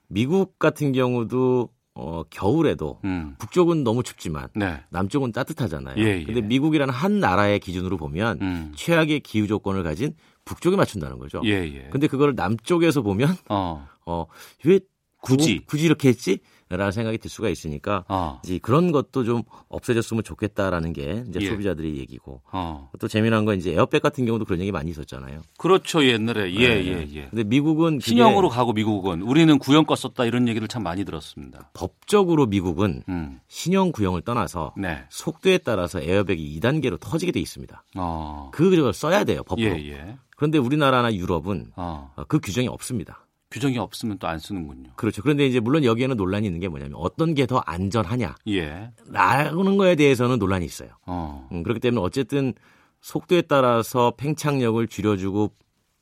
[0.08, 3.36] 미국 같은 경우도 어, 겨울에도 음.
[3.38, 4.82] 북쪽은 너무 춥지만 네.
[4.90, 5.96] 남쪽은 따뜻하잖아요.
[5.98, 6.24] 예, 예.
[6.24, 8.72] 근데 미국이라는 한 나라의 기준으로 보면 음.
[8.76, 11.42] 최악의 기후 조건을 가진 북쪽에 맞춘다는 거죠.
[11.46, 11.88] 예, 예.
[11.92, 13.88] 근데 그걸 남쪽에서 보면 어.
[14.06, 14.26] 어,
[14.66, 14.80] 왜
[15.22, 15.62] 굳이.
[15.66, 16.40] 굳이 이렇게 했지?
[16.78, 18.40] 라는 생각이 들 수가 있으니까 어.
[18.44, 21.50] 이제 그런 것도 좀 없어졌으면 좋겠다라는 게 이제 예.
[21.50, 22.90] 소비자들의 얘기고 어.
[23.00, 25.42] 또 재미난 건 이제 에어백 같은 경우도 그런 얘기 많이 있었잖아요.
[25.58, 26.84] 그렇죠 옛날에 예예예.
[26.84, 27.08] 네.
[27.12, 27.28] 예, 예.
[27.30, 31.70] 근데 미국은 신형으로 가고 미국은 우리는 구형 거 썼다 이런 얘기를 참 많이 들었습니다.
[31.74, 33.40] 법적으로 미국은 음.
[33.48, 35.04] 신형 구형을 떠나서 네.
[35.10, 37.84] 속도에 따라서 에어백이 2단계로 터지게 돼 있습니다.
[37.98, 38.52] 어.
[38.54, 39.80] 그걸 써야 돼요 법으로.
[39.80, 40.18] 예, 예.
[40.36, 42.12] 그런데 우리나라나 유럽은 어.
[42.28, 43.23] 그 규정이 없습니다.
[43.54, 44.90] 규정이 없으면 또 안 쓰는군요.
[44.96, 45.22] 그렇죠.
[45.22, 48.36] 그런데 이제 물론 여기에는 논란이 있는 게 뭐냐면 어떤 게 더 안전하냐.
[48.50, 48.92] 예.
[49.08, 50.90] 라는 거에 대해서는 논란이 있어요.
[51.06, 51.48] 어.
[51.52, 52.54] 음, 그렇기 때문에 어쨌든
[53.02, 55.54] 속도에 따라서 팽창력을 줄여주고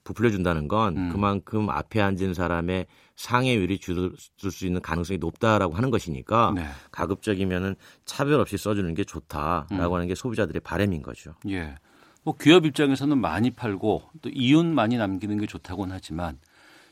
[0.04, 1.10] 부풀려준다는 건 음.
[1.10, 6.66] 그만큼 앞에 앉은 사람의 상해율이 줄을 수 있는 가능성이 높다라고 하는 것이니까 네.
[6.92, 9.94] 가급적이면은 차별 없이 써주는 게 좋다라고 음.
[9.94, 11.36] 하는 게 소비자들의 바램인 거죠.
[11.50, 11.76] 예.
[12.24, 16.38] 뭐 기업 입장에서는 많이 팔고 또 이윤 많이 남기는 게 좋다고는 하지만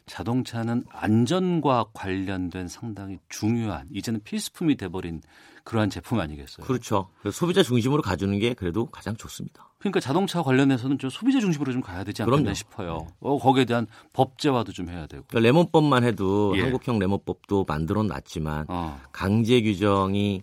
[0.09, 5.21] 자동차는 안전과 관련된 상당히 중요한 이제는 필수품이 돼버린
[5.63, 6.65] 그러한 제품 아니겠어요?
[6.65, 7.09] 그렇죠.
[7.31, 9.69] 소비자 중심으로 가주는 게 그래도 가장 좋습니다.
[9.77, 12.97] 그러니까 자동차 관련해서는 좀 소비자 중심으로 좀 가야 되지 않나 싶어요.
[13.01, 13.07] 네.
[13.21, 15.23] 어, 거기에 대한 법제화도 좀 해야 되고.
[15.27, 16.63] 그러니까 레몬법만 해도 예.
[16.63, 18.99] 한국형 레몬법도 만들어 놨지만 어.
[19.11, 20.41] 강제 규정이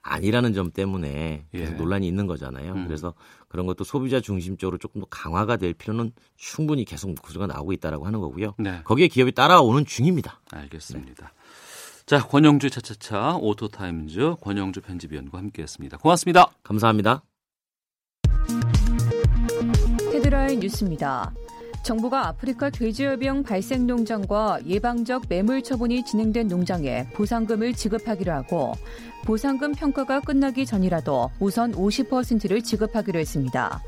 [0.00, 1.64] 아니라는 점 때문에 예.
[1.70, 2.72] 논란이 있는 거잖아요.
[2.72, 2.86] 음.
[2.86, 3.14] 그래서
[3.48, 8.20] 그런 것도 소비자 중심적으로 조금 더 강화가 될 필요는 충분히 계속 목소리가 나오고 있다라고 하는
[8.20, 8.54] 거고요.
[8.58, 8.82] 네.
[8.84, 10.40] 거기에 기업이 따라오는 중입니다.
[10.50, 11.26] 알겠습니다.
[11.26, 11.38] 네.
[12.06, 15.98] 자, 권용주 차차차 오토타임즈 권용주 편집위원과 함께했습니다.
[15.98, 16.50] 고맙습니다.
[16.62, 17.22] 감사합니다.
[20.14, 21.32] 헤드라인 뉴스입니다.
[21.84, 28.72] 정부가 아프리카 돼지열병 발생 농장과 예방적 매몰 처분이 진행된 농장에 보상금을 지급하기로 하고
[29.28, 33.82] 보상금 평가가 끝나기 전이라도 우선 50%를 지급하기로 했습니다.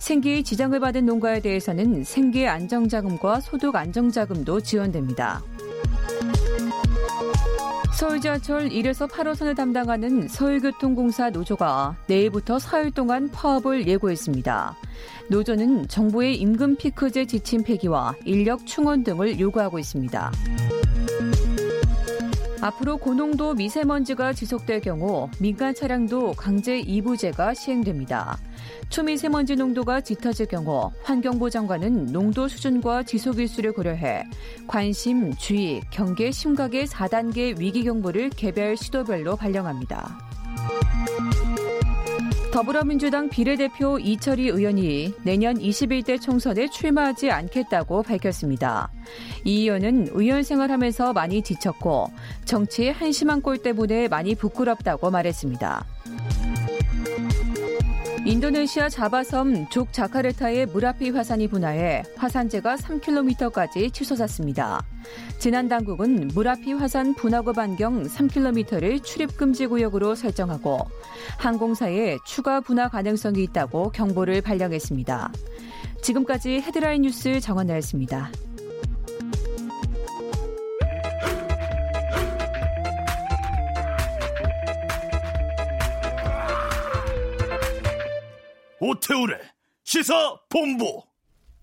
[0.00, 5.42] 생계에 지장을 받은 농가에 대해서는 생계 안정자금과 소득 안정자금도 지원됩니다.
[7.92, 14.76] 서울 지하철 1에서 8호선을 담당하는 서울교통공사 노조가 내일부터 사흘 동안 파업을 예고했습니다.
[15.28, 20.32] 노조는 정부의 임금 피크제 지침 폐기와 인력 충원 등을 요구하고 있습니다.
[22.60, 28.38] 앞으로 고농도 미세먼지가 지속될 경우 민간 차량도 강제 이부제가 시행됩니다.
[28.90, 34.24] 초미세먼지 농도가 짙어질 경우 환경부 장관은 농도 수준과 지속 일수를 고려해
[34.66, 40.18] 관심, 주의, 경계 심각의 4단계 위기 경보를 개별 시도별로 발령합니다.
[42.52, 48.90] 더불어민주당 비례대표 이철희 의원이 내년 21대 총선에 출마하지 않겠다고 밝혔습니다.
[49.44, 52.08] 이 의원은 의원 생활하면서 많이 지쳤고
[52.44, 55.86] 정치의 한심한 꼴 때문에 많이 부끄럽다고 말했습니다.
[58.26, 64.84] 인도네시아 자바섬 족 자카르타의 무라피 화산이 분화해 화산재가 3km까지 치솟았습니다.
[65.38, 70.86] 지난 당국은 무라피 화산 분화구 반경 3km를 출입금지 구역으로 설정하고
[71.38, 75.32] 항공사에 추가 분화 가능성이 있다고 경보를 발령했습니다.
[76.02, 78.30] 지금까지 헤드라인 뉴스 정원나였습니다.
[88.80, 89.38] 오태우래
[89.84, 90.14] 시사
[90.48, 91.02] 본부.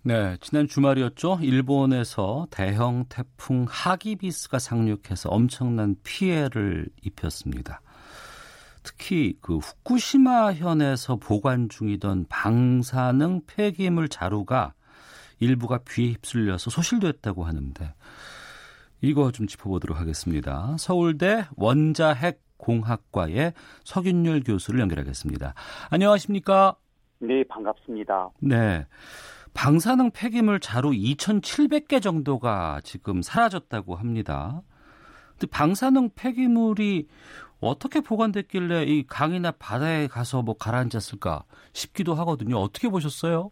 [0.03, 1.39] 네, 지난 주말이었죠.
[1.41, 7.81] 일본에서 대형 태풍 하기비스가 상륙해서 엄청난 피해를 입혔습니다.
[8.83, 14.73] 특히 그 후쿠시마 현에서 보관 중이던 방사능 폐기물 자루가
[15.39, 17.93] 일부가 비에 휩쓸려서 소실됐다고 하는데
[19.01, 20.75] 이거 좀 짚어보도록 하겠습니다.
[20.79, 23.53] 서울대 원자핵 공학과의
[23.83, 25.53] 석윤율 교수를 연결하겠습니다.
[25.89, 26.75] 안녕하십니까?
[27.19, 28.29] 네, 반갑습니다.
[28.41, 28.85] 네.
[29.53, 34.61] 방사능 폐기물 자루 2,700개 정도가 지금 사라졌다고 합니다.
[35.31, 37.07] 근데 방사능 폐기물이
[37.59, 42.57] 어떻게 보관됐길래 이 강이나 바다에 가서 뭐 가라앉았을까 싶기도 하거든요.
[42.57, 43.51] 어떻게 보셨어요?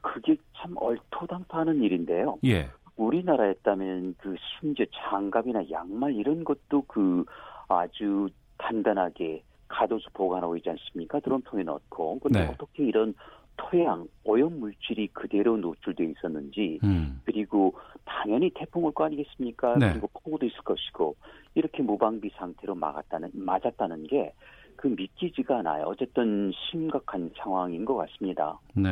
[0.00, 2.38] 그게 참 얼토당토하는 일인데요.
[2.44, 2.68] 예.
[2.96, 7.24] 우리나라였다면 그 심지어 장갑이나 양말 이런 것도 그
[7.68, 9.42] 아주 단단하게
[9.82, 11.20] 가둬서 보관하고 있지 않습니까?
[11.20, 12.20] 드럼통에 넣고.
[12.20, 12.46] 근데 네.
[12.48, 13.14] 어떻게 이런
[13.56, 17.20] 토양, 오염 물질이 그대로 노출되어 있었는지, 음.
[17.24, 19.76] 그리고 당연히 태풍 올 거 아니겠습니까?
[19.78, 19.90] 네.
[19.92, 21.16] 그리고 폭우도 있을 것이고,
[21.54, 24.32] 이렇게 무방비 상태로 막았다는, 맞았다는 게,
[24.76, 25.84] 그 믿기지가 않아요.
[25.84, 28.58] 어쨌든 심각한 상황인 것 같습니다.
[28.74, 28.90] 네.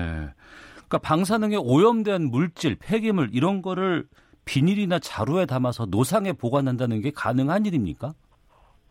[0.75, 4.07] 그러니까 방사능에 오염된 물질, 폐기물, 이런 거를
[4.45, 8.13] 비닐이나 자루에 담아서 노상에 보관한다는 게 가능한 일입니까?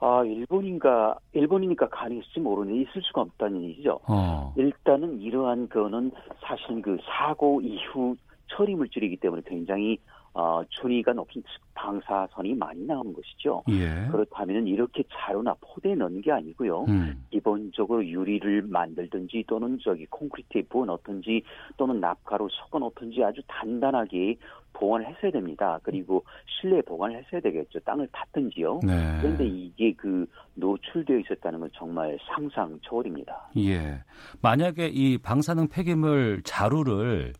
[0.01, 3.99] 아, 일본인가, 일본이니까 가능했을지 모르는데 있을 수가 없다는 얘기죠.
[4.07, 4.53] 어.
[4.55, 8.15] 일단은 이러한 거는 사실 그 사고 이후
[8.47, 9.97] 처리 물질이기 때문에 굉장히
[10.33, 13.63] 어, 순위가 높은 방사선이 많이 나오는 것이죠.
[13.69, 14.07] 예.
[14.11, 16.85] 그렇다면 이렇게 자루나 포대에 넣는 게 아니고요.
[16.87, 17.25] 음.
[17.29, 21.41] 기본적으로 유리를 만들든지 또는 저기 콘크리트에 부어 넣든지
[21.77, 24.37] 또는 납가로 섞어 놓든지 아주 단단하게
[24.73, 25.79] 보관을 했어야 됩니다.
[25.83, 27.79] 그리고 실내 보관을 했어야 되겠죠.
[27.79, 28.85] 땅을 팠든지요.
[28.85, 29.17] 네.
[29.21, 33.51] 그런데 이게 그 노출되어 있었다는 건 정말 상상 초월입니다.
[33.57, 34.03] 예.
[34.41, 37.33] 만약에 이 방사능 폐기물 자루를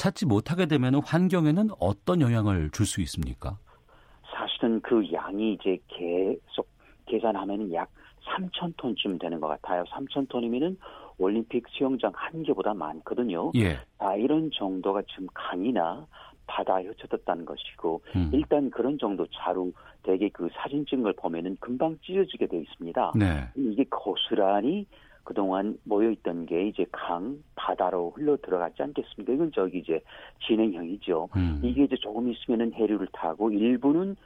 [0.00, 3.58] 찾지 못하게 되면 환경에는 어떤 영향을 줄 수 있습니까?
[4.32, 6.66] 사실은 그 양이 이제 계속
[7.04, 7.90] 계산하면 약
[8.24, 9.84] 3천 톤쯤 되는 것 같아요.
[9.84, 10.78] 3천 톤이면은
[11.18, 13.52] 올림픽 수영장 한 개보다 많거든요.
[13.56, 13.76] 예.
[13.98, 16.06] 아, 이런 정도가 지금 강이나
[16.46, 18.30] 바다에 흩어졌다는 것이고 음.
[18.32, 19.70] 일단 그런 정도 자루
[20.02, 23.12] 대개 그 사진 찍은 걸 보면은 금방 찢어지게 되어 있습니다.
[23.16, 23.48] 네.
[23.54, 24.86] 이게 고스란히
[25.30, 29.32] 그동안 모여있던 게 이제 강, 바다로 흘러 들어갔지 않겠습니까?
[29.32, 30.00] 이건 저기 이제
[30.44, 31.28] 진행형이죠.
[31.36, 31.60] 음.
[31.62, 34.16] 이게 이제 조금 있으면은 해류를 타고 일부는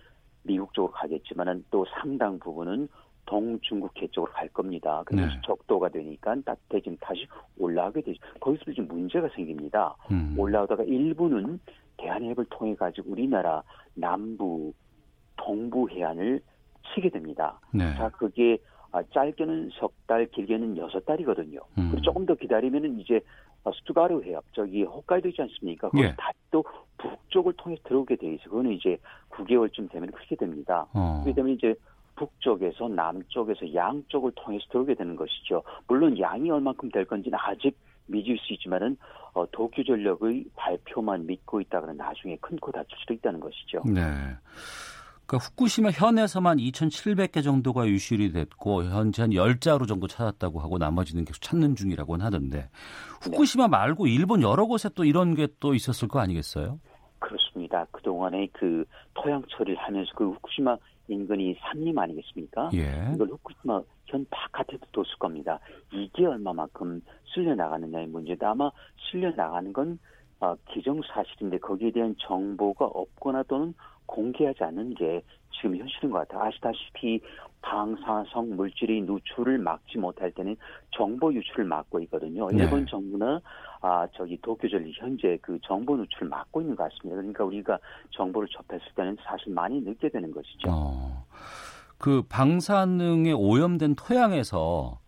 [0.44, 2.88] 미국 쪽으로 가겠지만은 또 상당 부분은
[3.26, 5.02] 동중국해 쪽으로 갈 겁니다.
[5.04, 5.40] 그래서 네.
[5.44, 7.26] 적도가 되니까 따뜻해지면 다시
[7.58, 8.18] 올라가게 되죠.
[8.40, 9.94] 거기서 좀 문제가 생깁니다.
[10.10, 10.34] 음.
[10.38, 11.60] 올라오다가 일부는
[11.98, 13.62] 대한해협을 통해 가지고 우리나라
[13.92, 14.72] 남부,
[15.36, 16.40] 동부 해안을
[16.94, 17.60] 치게 됩니다.
[17.74, 17.94] 네.
[17.94, 18.73] 자, 그게 아,
[19.12, 21.60] 짧게는 석 달, 길게는 여섯 달이거든요.
[21.78, 21.88] 음.
[21.90, 23.20] 그리고 조금 더 기다리면은 이제
[23.80, 25.88] 스투가르 해협, 저기 홋카이도 있지 않습니까?
[25.88, 26.14] 거기 예.
[26.16, 26.62] 다시 또
[26.98, 28.44] 북쪽을 통해 들어오게 돼 있어.
[28.44, 28.98] 그거는 이제
[29.30, 30.86] 9개월쯤 되면 그렇게 됩니다.
[30.92, 31.20] 어.
[31.22, 31.74] 그렇기 때문에 이제
[32.16, 35.62] 북쪽에서 남쪽에서 양쪽을 통해서 들어오게 되는 것이죠.
[35.88, 37.76] 물론 양이 얼만큼 될 건지는 아직
[38.06, 38.96] 미질 수 있지만은
[39.32, 43.82] 어, 도쿄 전력의 발표만 믿고 있다가는 나중에 큰 코 다칠 수도 있다는 것이죠.
[43.86, 44.00] 네.
[45.26, 51.40] 그러니까 후쿠시마 현에서만 2,700개 정도가 유실이 됐고 현재 한 10자루 정도 찾았다고 하고 나머지는 계속
[51.40, 52.68] 찾는 중이라고 하던데
[53.22, 56.78] 후쿠시마 말고 일본 여러 곳에 또 이런 게 또 있었을 거 아니겠어요?
[57.18, 57.86] 그렇습니다.
[57.90, 58.84] 그동안에 그
[59.14, 60.76] 토양 처리를 하면서 그 후쿠시마
[61.08, 62.70] 인근이 산림 아니겠습니까?
[62.74, 63.12] 예.
[63.14, 65.58] 이걸 후쿠시마 현 바깥에도 뒀을 겁니다.
[65.92, 67.00] 이게 얼마만큼
[67.34, 68.50] 쓸려 나가느냐의 문제다.
[68.50, 68.70] 아마
[69.10, 69.98] 쓸려 나가는 건
[70.40, 73.72] 어, 기정사실인데 거기에 대한 정보가 없거나 또는
[74.06, 76.48] 공개하지 않는 게 지금 현실인 것 같아요.
[76.48, 77.20] 아시다시피
[77.62, 80.56] 방사성 물질의 누출을 막지 못할 때는
[80.90, 82.50] 정보 유출을 막고 있거든요.
[82.50, 82.64] 네.
[82.64, 83.38] 일본 정부는
[83.80, 87.16] 아 저기 도쿄전리 현재 그 정보 누출을 막고 있는 것 같습니다.
[87.16, 87.78] 그러니까 우리가
[88.10, 90.68] 정보를 접했을 때는 사실 많이 늦게 되는 것이죠.
[90.68, 91.24] 어,
[91.96, 94.98] 그 방사능에 오염된 토양에서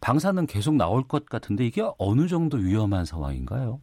[0.00, 3.80] 방사능 계속 나올 것 같은데 이게 어느 정도 위험한 상황인가요?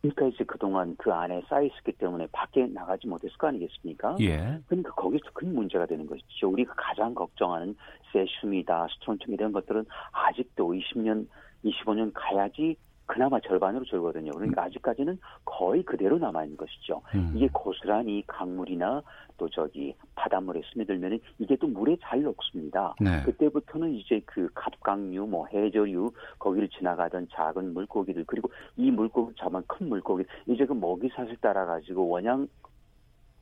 [0.00, 4.16] 그러니까 이제 그동안 그 안에 쌓여있었기 때문에 밖에 나가지 못했을 거 아니겠습니까?
[4.20, 4.60] 예.
[4.66, 6.48] 그러니까 거기서 큰 문제가 되는 것이죠.
[6.48, 7.76] 우리가 가장 걱정하는
[8.12, 11.26] 세슘이다, 스트론튬 이런 것들은 아직도 20년,
[11.64, 12.76] 25년 가야지
[13.08, 14.30] 그나마 절반으로 줄거든요.
[14.32, 17.00] 그러니까 아직까지는 거의 그대로 남아 있는 것이죠.
[17.14, 17.32] 음.
[17.34, 19.02] 이게 고스란히 강물이나
[19.38, 22.94] 또 저기 바닷물에 스며들면 이게 또 물에 잘 녹습니다.
[23.00, 23.22] 네.
[23.24, 29.88] 그때부터는 이제 그 갑각류, 뭐 해저류 거기를 지나가던 작은 물고기들 그리고 이 물고기 잡은 큰
[29.88, 32.46] 물고기 이제 그 먹이 사슬 따라 가지고 원양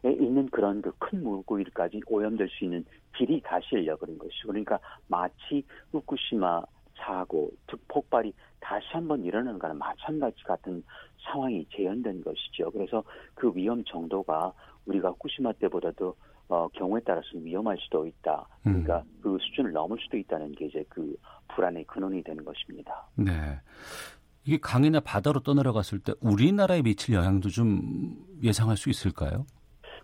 [0.04, 2.84] 에 있는 그런 그 큰 물고기까지 오염될 수 있는
[3.16, 4.48] 길이 다시 열려버린 것이죠.
[4.48, 6.62] 그러니까 마치 후쿠시마
[6.98, 10.82] 사고, 즉 폭발이 다시 한번 일어나는 거나 마찬가지 같은
[11.18, 12.70] 상황이 재현된 것이죠.
[12.70, 13.02] 그래서
[13.34, 14.52] 그 위험 정도가
[14.86, 16.14] 우리가 후쿠시마 때보다도
[16.48, 18.46] 어, 경우에 따라서는 위험할 수도 있다.
[18.62, 19.18] 그러니까 음.
[19.20, 21.16] 그 수준을 넘을 수도 있다는 게 이제 그
[21.48, 23.08] 불안의 근원이 되는 것입니다.
[23.16, 23.32] 네.
[24.44, 29.44] 이게 강이나 바다로 떠내려갔을 때 우리나라에 미칠 영향도 좀 예상할 수 있을까요?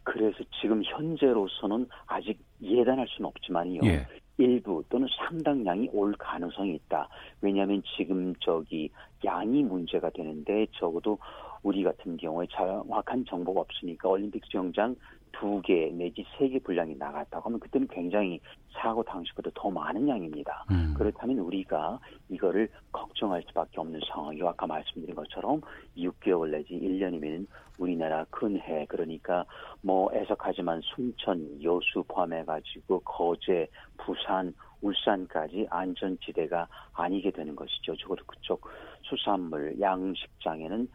[0.02, 3.80] 그래서 지금 현재로서는 아직 예단할 수는 없지만요.
[3.84, 4.06] 예.
[4.42, 7.08] 일부 또는 상당량이 올 가능성이 있다.
[7.40, 8.90] 왜냐하면 지금 저기
[9.24, 11.18] 양이 문제가 되는데 적어도
[11.62, 14.96] 우리 같은 경우에 정확한 정보가 없으니까 올림픽 수영장
[15.32, 18.40] 두 개 내지 세 개 분량이 나갔다고 하면 그때는 굉장히
[18.72, 20.66] 사고 당시보다 더 많은 양입니다.
[20.70, 20.94] 음.
[20.96, 21.98] 그렇다면 우리가
[22.28, 25.60] 이거를 걱정할 수밖에 없는 상황이고 아까 말씀드린 것처럼
[25.96, 27.46] 6개월 내지 1년이면
[27.78, 29.44] 우리나라 근해 그러니까
[29.80, 37.96] 뭐 애석하지만 순천, 여수 포함해 가지고 거제, 부산, 울산까지 안전지대가 아니게 되는 것이죠.
[37.96, 38.68] 적어도 그쪽
[39.02, 40.88] 수산물, 양식장에는 어,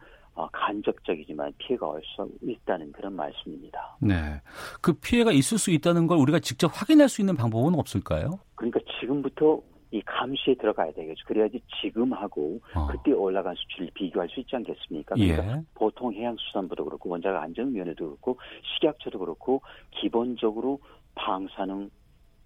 [0.52, 3.96] 간접적이지만 피해가 올 수 있다는 그런 말씀입니다.
[4.00, 4.40] 네.
[4.80, 8.38] 그 피해가 있을 수 있다는 걸 우리가 직접 확인할 수 있는 방법은 없을까요?
[8.54, 11.24] 그러니까 지금부터 이 감시에 들어가야 되겠죠.
[11.26, 12.86] 그래야지 지금하고 어.
[12.88, 15.14] 그때 올라간 수치를 비교할 수 있지 않겠습니까?
[15.14, 15.62] 그러니까 예.
[15.74, 18.38] 보통 해양수산부도 그렇고 원자력 안전위원회도 그렇고
[18.74, 20.78] 식약처도 그렇고 기본적으로
[21.14, 21.88] 방사능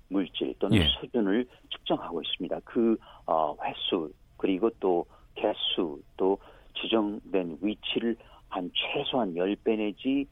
[0.09, 0.87] 물질 또는 예.
[1.01, 2.61] 수준을 측정하고 있습니다.
[2.65, 6.39] 그 어, 횟수 그리고 또 개수 또
[6.75, 8.17] 지정된 위치를
[8.49, 10.27] 한 최소한 10배 내지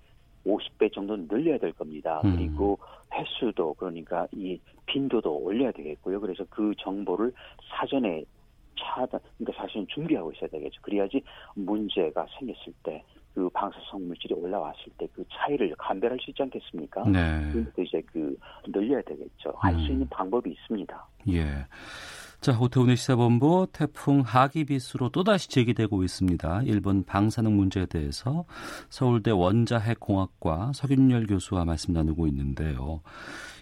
[0.47, 2.21] 50배 정도 늘려야 될 겁니다.
[2.25, 2.37] 음.
[2.37, 2.79] 그리고
[3.13, 6.21] 횟수도 그러니까 이 빈도도 올려야 되겠고요.
[6.21, 7.33] 그래서 그 정보를
[7.69, 8.25] 사전에
[8.79, 10.81] 차단, 그러니까 사실은 준비하고 있어야 되겠죠.
[10.83, 11.23] 그래야지
[11.55, 17.05] 문제가 생겼을 때 그 방사성 물질이 올라왔을 때 그 차이를 감별할 수 있지 않겠습니까?
[17.09, 17.51] 네.
[17.53, 18.37] 그것도 이제 그
[18.69, 19.53] 늘려야 되겠죠.
[19.57, 19.91] 할수 음.
[19.93, 21.09] 있는 방법이 있습니다.
[21.29, 21.45] 예.
[22.41, 26.63] 자, 오태훈의 시사본부 태풍 하기비스로 또다시 제기되고 있습니다.
[26.65, 28.47] 일본 방사능 문제에 대해서
[28.89, 33.03] 서울대 원자핵공학과 석윤열 교수와 말씀 나누고 있는데요.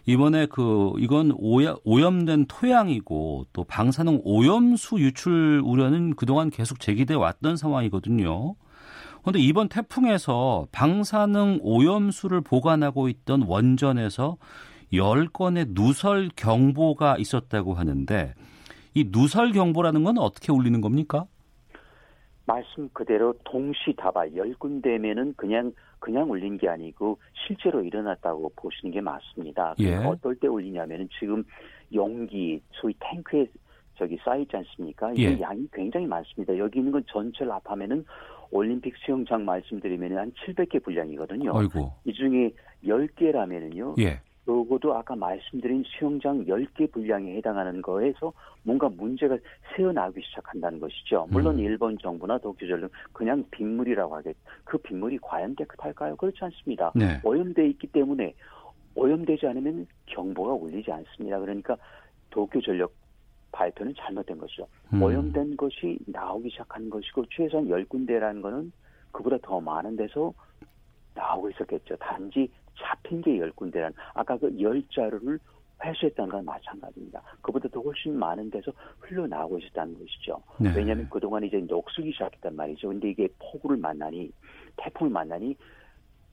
[0.07, 8.55] 이번에 그 이건 오염된 토양이고 또 방사능 오염수 유출 우려는 그동안 계속 제기돼 왔던 상황이거든요.
[9.23, 14.37] 그런데 이번 태풍에서 방사능 오염수를 보관하고 있던 원전에서
[14.93, 18.35] 10건의 누설 경보가 있었다고 하는데
[18.95, 21.27] 이 누설 경보라는 건 어떻게 울리는 겁니까?
[22.47, 29.75] 말씀 그대로 동시다발 열 군데면은 그냥 그냥 울린 게 아니고 실제로 일어났다고 보시는 게 맞습니다.
[29.81, 29.97] 예.
[29.97, 31.45] 어떨 때 울리냐면은 지금
[31.93, 33.47] 용기 소위 탱크에
[33.97, 35.13] 저기 쌓이지 않습니까?
[35.13, 35.41] 이 예.
[35.41, 36.57] 양이 굉장히 많습니다.
[36.57, 38.05] 여기 있는 건 전체를 합하면은
[38.51, 41.53] 올림픽 수영장 말씀드리면 한 700개 분량이거든요.
[41.55, 41.93] 아이고.
[42.05, 42.51] 이 중에
[42.85, 44.01] 10개라면은요.
[44.01, 44.21] 예.
[44.49, 48.33] 적어도 아까 말씀드린 수영장 10개 분량에 해당하는 거에서
[48.63, 49.37] 뭔가 문제가
[49.77, 51.27] 새어나오기 시작한다는 것이죠.
[51.31, 51.61] 물론 음.
[51.61, 54.35] 일본 정부나 도쿄전력 그냥 빗물이라고 하겠
[54.65, 56.17] 그 빗물이 과연 깨끗할까요?
[56.17, 56.91] 그렇지 않습니다.
[56.95, 57.21] 네.
[57.23, 58.35] 오염돼 있기 때문에
[58.95, 61.39] 오염되지 않으면 경보가 울리지 않습니다.
[61.39, 61.77] 그러니까
[62.31, 62.91] 도쿄전력
[63.53, 64.67] 발표는 잘못된 것이죠.
[64.95, 65.03] 음.
[65.03, 68.73] 오염된 것이 나오기 시작한 것이고 최소한 10군데라는 거는
[69.13, 70.33] 그보다 더 많은 데서
[71.15, 71.97] 나오고 있었겠죠.
[71.97, 75.39] 단지 잡힌 게 열 군데란 아까 그 열 자루를
[75.85, 77.23] 회수했다는 건 마찬가지입니다.
[77.41, 80.43] 그보다 더 훨씬 많은 데서 흘러나오고 있었다는 것이죠.
[80.59, 80.73] 네.
[80.77, 82.89] 왜냐하면 그동안 이제 녹슬기 시작했단 말이죠.
[82.89, 84.33] 근데 이게 폭우를 만나니
[84.77, 85.57] 태풍을 만나니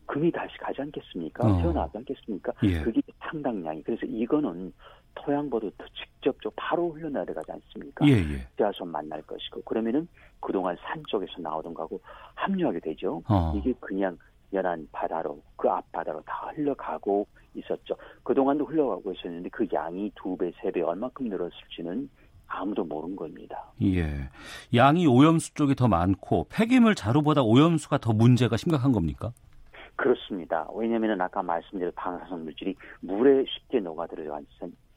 [0.08, 1.48] 금이 다시 가지 않겠습니까?
[1.48, 1.62] 어.
[1.62, 2.54] 태어나지 않겠습니까?
[2.64, 2.82] 예.
[2.82, 3.84] 그게 상당량이.
[3.84, 4.74] 그래서 이거는
[5.16, 8.06] 토양보다 더 직접적 바로 흘러내려가지 않습니까?
[8.08, 8.48] 예, 예.
[8.58, 10.08] 지하선 만날 것이고 그러면은
[10.40, 12.00] 그동안 산 쪽에서 나오던 거하고
[12.34, 13.22] 합류하게 되죠.
[13.28, 13.54] 어.
[13.56, 14.18] 이게 그냥
[14.56, 17.96] 연안 바다로 그 앞바다로 다 흘러가고 있었죠.
[18.24, 22.10] 그동안도 흘러가고 있었는데 그 양이 두 배, 세 배 얼마큼 늘었을지는
[22.48, 23.72] 아무도 모르는 겁니다.
[23.84, 24.30] 예.
[24.74, 29.32] 양이 오염수 쪽이 더 많고 폐기물 자루보다 오염수가 더 문제가 심각한 겁니까?
[29.96, 30.68] 그렇습니다.
[30.76, 34.46] 왜냐하면 아까 말씀드린 방사성 물질이 물에 쉽게 녹아들어가지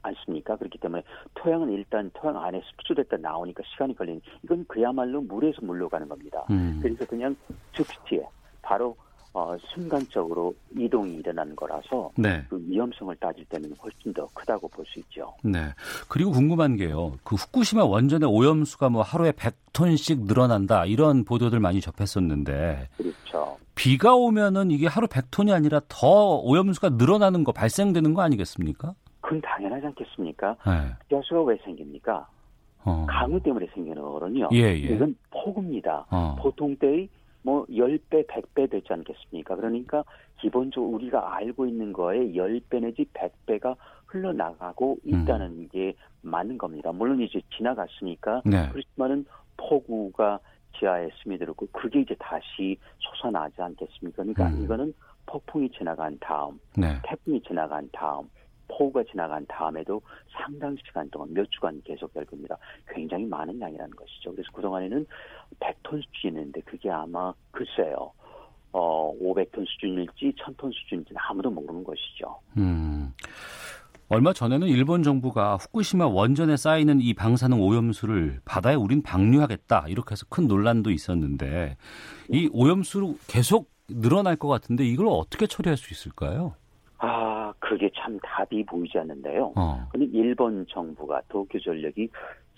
[0.02, 0.56] 않습니까?
[0.56, 1.02] 그렇기 때문에
[1.34, 6.44] 토양은 일단 토양 안에 흡수됐다 나오니까 시간이 걸리는 이건 그야말로 물에서 물러가는 겁니다.
[6.50, 6.80] 음.
[6.82, 7.36] 그래서 그냥
[7.74, 8.26] 즉시에
[8.62, 8.96] 바로
[9.38, 12.42] 어, 순간적으로 이동이 일어나는 거라서 네.
[12.48, 15.32] 그 위험성을 따질 때는 훨씬 더 크다고 볼 수 있죠.
[15.42, 15.60] 네.
[16.08, 17.12] 그리고 궁금한 게요.
[17.22, 23.56] 그 후쿠시마 원전의 오염수가 뭐 하루에 100톤씩 늘어난다 이런 보도들 많이 접했었는데 그렇죠.
[23.74, 28.94] 비가 오면은 이게 하루 100톤이 아니라 더 오염수가 늘어나는 거 발생되는 거 아니겠습니까?
[29.20, 30.56] 그건 당연하지 않겠습니까?
[30.66, 31.16] 네.
[31.16, 32.26] 여수가 왜 생깁니까?
[32.84, 33.06] 어.
[33.08, 34.48] 강우 때문에 생기는 거거든요.
[34.52, 34.74] 예, 예.
[34.78, 36.06] 이건 폭우입니다.
[36.10, 36.36] 어.
[36.40, 37.08] 보통 때의
[37.48, 39.56] 뭐 10배, 100배 되지 않겠습니까?
[39.56, 40.04] 그러니까
[40.38, 45.08] 기본적으로 우리가 알고 있는 거에 10배 내지 100배가 흘러나가고 음.
[45.08, 45.68] 있다는 음.
[45.72, 46.92] 게 맞는 겁니다.
[46.92, 48.68] 물론 이제 지나갔으니까 네.
[48.68, 49.24] 그렇지만은
[49.56, 50.40] 폭우가
[50.78, 54.24] 지하에 스며들었고 그게 이제 다시 솟아나지 않겠습니까?
[54.24, 54.64] 그러니까 음.
[54.64, 57.00] 이거는 폭풍이 지나간 다음, 네.
[57.02, 58.28] 태풍이 지나간 다음,
[58.68, 60.00] 폭우가 지나간 다음에도
[60.30, 62.56] 상당 시간 동안 몇 주간 계속될 겁니다.
[62.88, 64.32] 굉장히 많은 양이라는 것이죠.
[64.32, 65.06] 그래서 그동안에는
[65.60, 68.12] 100톤 수준이었는데 그게 아마 글쎄요.
[68.72, 72.38] 어, 500톤 수준일지 1000톤 수준일지 아무도 모르는 것이죠.
[72.56, 73.12] 음.
[74.10, 80.24] 얼마 전에는 일본 정부가 후쿠시마 원전에 쌓이는 이 방사능 오염수를 바다에 우린 방류하겠다 이렇게 해서
[80.30, 81.76] 큰 논란도 있었는데
[82.30, 86.54] 이 오염수 계속 늘어날 것 같은데 이걸 어떻게 처리할 수 있을까요?
[86.98, 87.27] 아,
[87.68, 89.52] 그게 참 답이 보이지 않는데요.
[89.54, 89.86] 어.
[89.90, 92.08] 근데 일본 정부가 도쿄 전력이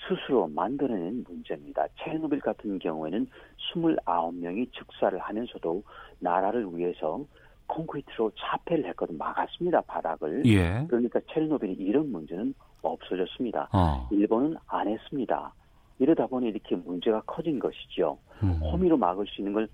[0.07, 1.85] 스스로 만들어낸 문제입니다.
[1.99, 3.27] 체르노빌 같은 경우에는
[3.75, 5.83] 29명이 즉사를 하면서도
[6.21, 7.25] 나라를 위해서
[7.67, 10.47] 콘크리트로 차폐를 했거든 막았습니다 바닥을.
[10.47, 10.87] 예.
[10.87, 13.69] 그러니까 체르노빌이 이런 문제는 없어졌습니다.
[13.73, 14.09] 어.
[14.13, 15.53] 일본은 안 했습니다.
[15.99, 18.17] 이러다 보니 이렇게 문제가 커진 것이죠.
[18.45, 18.61] 음.
[18.63, 19.69] 호미로 막을 수 있는 걸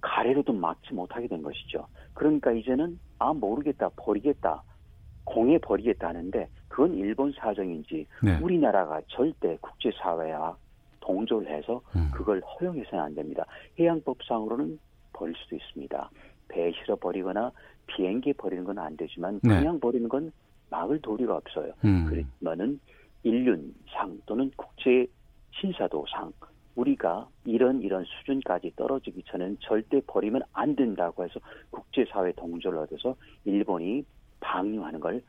[0.00, 1.86] 가래로도 막지 못하게 된 것이죠.
[2.14, 4.62] 그러니까 이제는 아 모르겠다 버리겠다
[5.28, 8.38] 공에 버리겠다 하는데 그건 일본 사정인지 네.
[8.40, 10.56] 우리나라가 절대 국제사회와
[11.00, 12.10] 동조를 해서 음.
[12.12, 13.44] 그걸 허용해서는 안 됩니다.
[13.78, 14.78] 해양법상으로는
[15.12, 16.10] 버릴 수도 있습니다.
[16.48, 17.50] 배에 실어 버리거나
[17.86, 19.58] 비행기에 버리는 건 안 되지만 네.
[19.58, 19.80] 그냥 네.
[19.80, 20.32] 버리는 건
[20.70, 21.72] 막을 도리가 없어요.
[21.84, 22.06] 음.
[22.40, 22.78] 그러면은
[23.22, 25.06] 인륜상 또는 국제
[25.52, 26.32] 신사도상
[26.76, 34.04] 우리가 이런 이런 수준까지 떨어지기 전에는 절대 버리면 안 된다고 해서 국제사회 동조를 얻어서 일본이
[34.40, 35.22] 방류하는 걸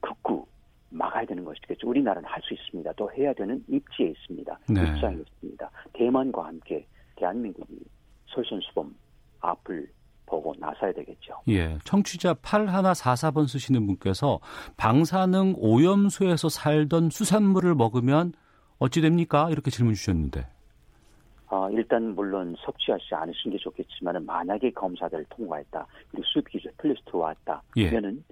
[0.00, 0.46] 극구
[0.90, 1.88] 막아야 되는 것이겠죠.
[1.88, 2.92] 우리나라는 할 수 있습니다.
[2.94, 4.58] 또 해야 되는 입지에 있습니다.
[4.68, 4.80] 네.
[4.88, 5.70] 입장에 있습니다.
[5.92, 6.86] 대만과 함께
[7.16, 7.78] 대한민국이
[8.26, 8.94] 솔선수범
[9.40, 9.88] 앞을
[10.26, 11.34] 보고 나서야 되겠죠.
[11.48, 11.78] 예.
[11.84, 14.40] 청취자 8144번 쓰시는 분께서
[14.76, 18.32] 방사능 오염수에서 살던 수산물을 먹으면
[18.78, 19.48] 어찌 됩니까?
[19.50, 20.46] 이렇게 질문 주셨는데.
[21.50, 27.62] 어, 일단 물론 섭취하지 않으신 게 좋겠지만 만약에 검사를 통과했다 그리고 수입 기준 플러스 들어왔다
[27.76, 27.90] 예.
[27.90, 28.22] 그러면은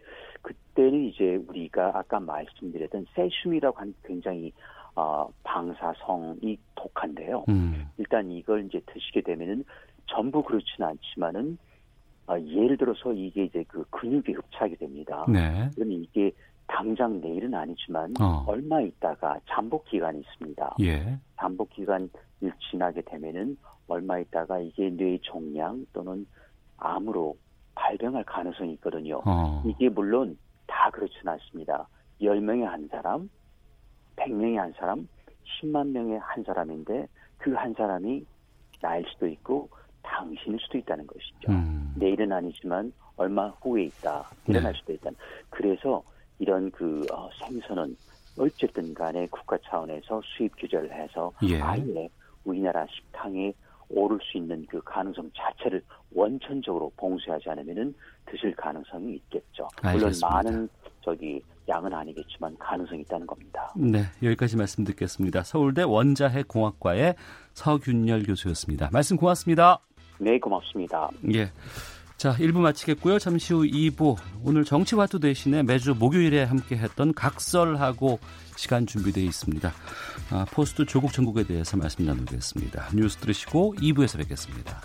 [0.43, 4.53] 그때는 이제 우리가 아까 말씀드렸던 세슘이라고 한 굉장히
[4.95, 7.45] 어, 방사성이 독한데요.
[7.49, 7.89] 음.
[7.99, 9.65] 일단 이걸 이제 드시게 되면은
[10.07, 11.59] 전부 그렇지는 않지만은
[12.29, 15.25] 어, 예를 들어서 이게 이제 그 근육이 흡착이 됩니다.
[15.29, 15.71] 네.
[15.75, 16.33] 그러면 이게
[16.67, 18.45] 당장 내일은 아니지만 어.
[18.47, 20.77] 얼마 있다가 잠복 기간이 있습니다.
[20.81, 21.19] 예.
[21.49, 22.11] 잠복 기간을
[22.71, 26.27] 지나게 되면은 얼마 있다가 이게 뇌 종양 또는
[26.77, 27.37] 암으로
[27.75, 29.23] 발병할 가능성이 있거든요.
[29.25, 29.63] 어.
[29.65, 30.37] 이게 물론
[30.67, 31.89] 다 그렇지는 않습니다.
[32.21, 33.31] 10명에 한 사람,
[34.17, 35.09] 100명에 한 사람,
[35.63, 37.07] 10만 명에 한 사람인데
[37.39, 38.25] 그 한 사람이
[38.83, 39.71] 나일 수도 있고
[40.03, 41.51] 당신일 수도 있다는 것이죠.
[41.51, 41.95] 음.
[41.97, 44.29] 내일은 아니지만 얼마 후에 있다.
[44.47, 44.79] 일어날 네.
[44.79, 45.11] 수도 있다.
[45.49, 46.03] 그래서
[46.39, 47.97] 이런 그 어, 생선은
[48.39, 51.61] 어쨌든 간에 국가 차원에서 수입 규제를 해서 예.
[51.61, 52.09] 아예
[52.45, 53.53] 우리나라 식당에
[53.89, 55.83] 오를 수 있는 그 가능성 자체를
[56.15, 57.95] 원천적으로 봉쇄하지 않으면은
[58.27, 59.69] 드실 가능성이 있겠죠.
[59.83, 60.29] 알겠습니다.
[60.29, 60.69] 물론 많은
[61.03, 63.73] 저기 양은 아니겠지만 가능성이 있다는 겁니다.
[63.77, 65.43] 네, 여기까지 말씀 듣겠습니다.
[65.43, 67.15] 서울대 원자핵 공학과의
[67.55, 68.91] 서균열 교수였습니다.
[68.93, 69.79] 말씀 고맙습니다.
[70.19, 71.11] 네, 고맙습니다.
[71.35, 71.51] 예.
[72.19, 73.21] 자, 1부 마치겠고요.
[73.21, 74.17] 잠시 후 2부.
[74.43, 78.19] 오늘 정치와투 대신에 매주 목요일에 함께 했던 각설하고
[78.57, 79.73] 시간 준비되어 있습니다.
[80.31, 82.89] 아, 포스트 조국 전국에 대해서 말씀 나누겠습니다.
[82.93, 84.83] 뉴스 들으시고 2부에서 뵙겠습니다.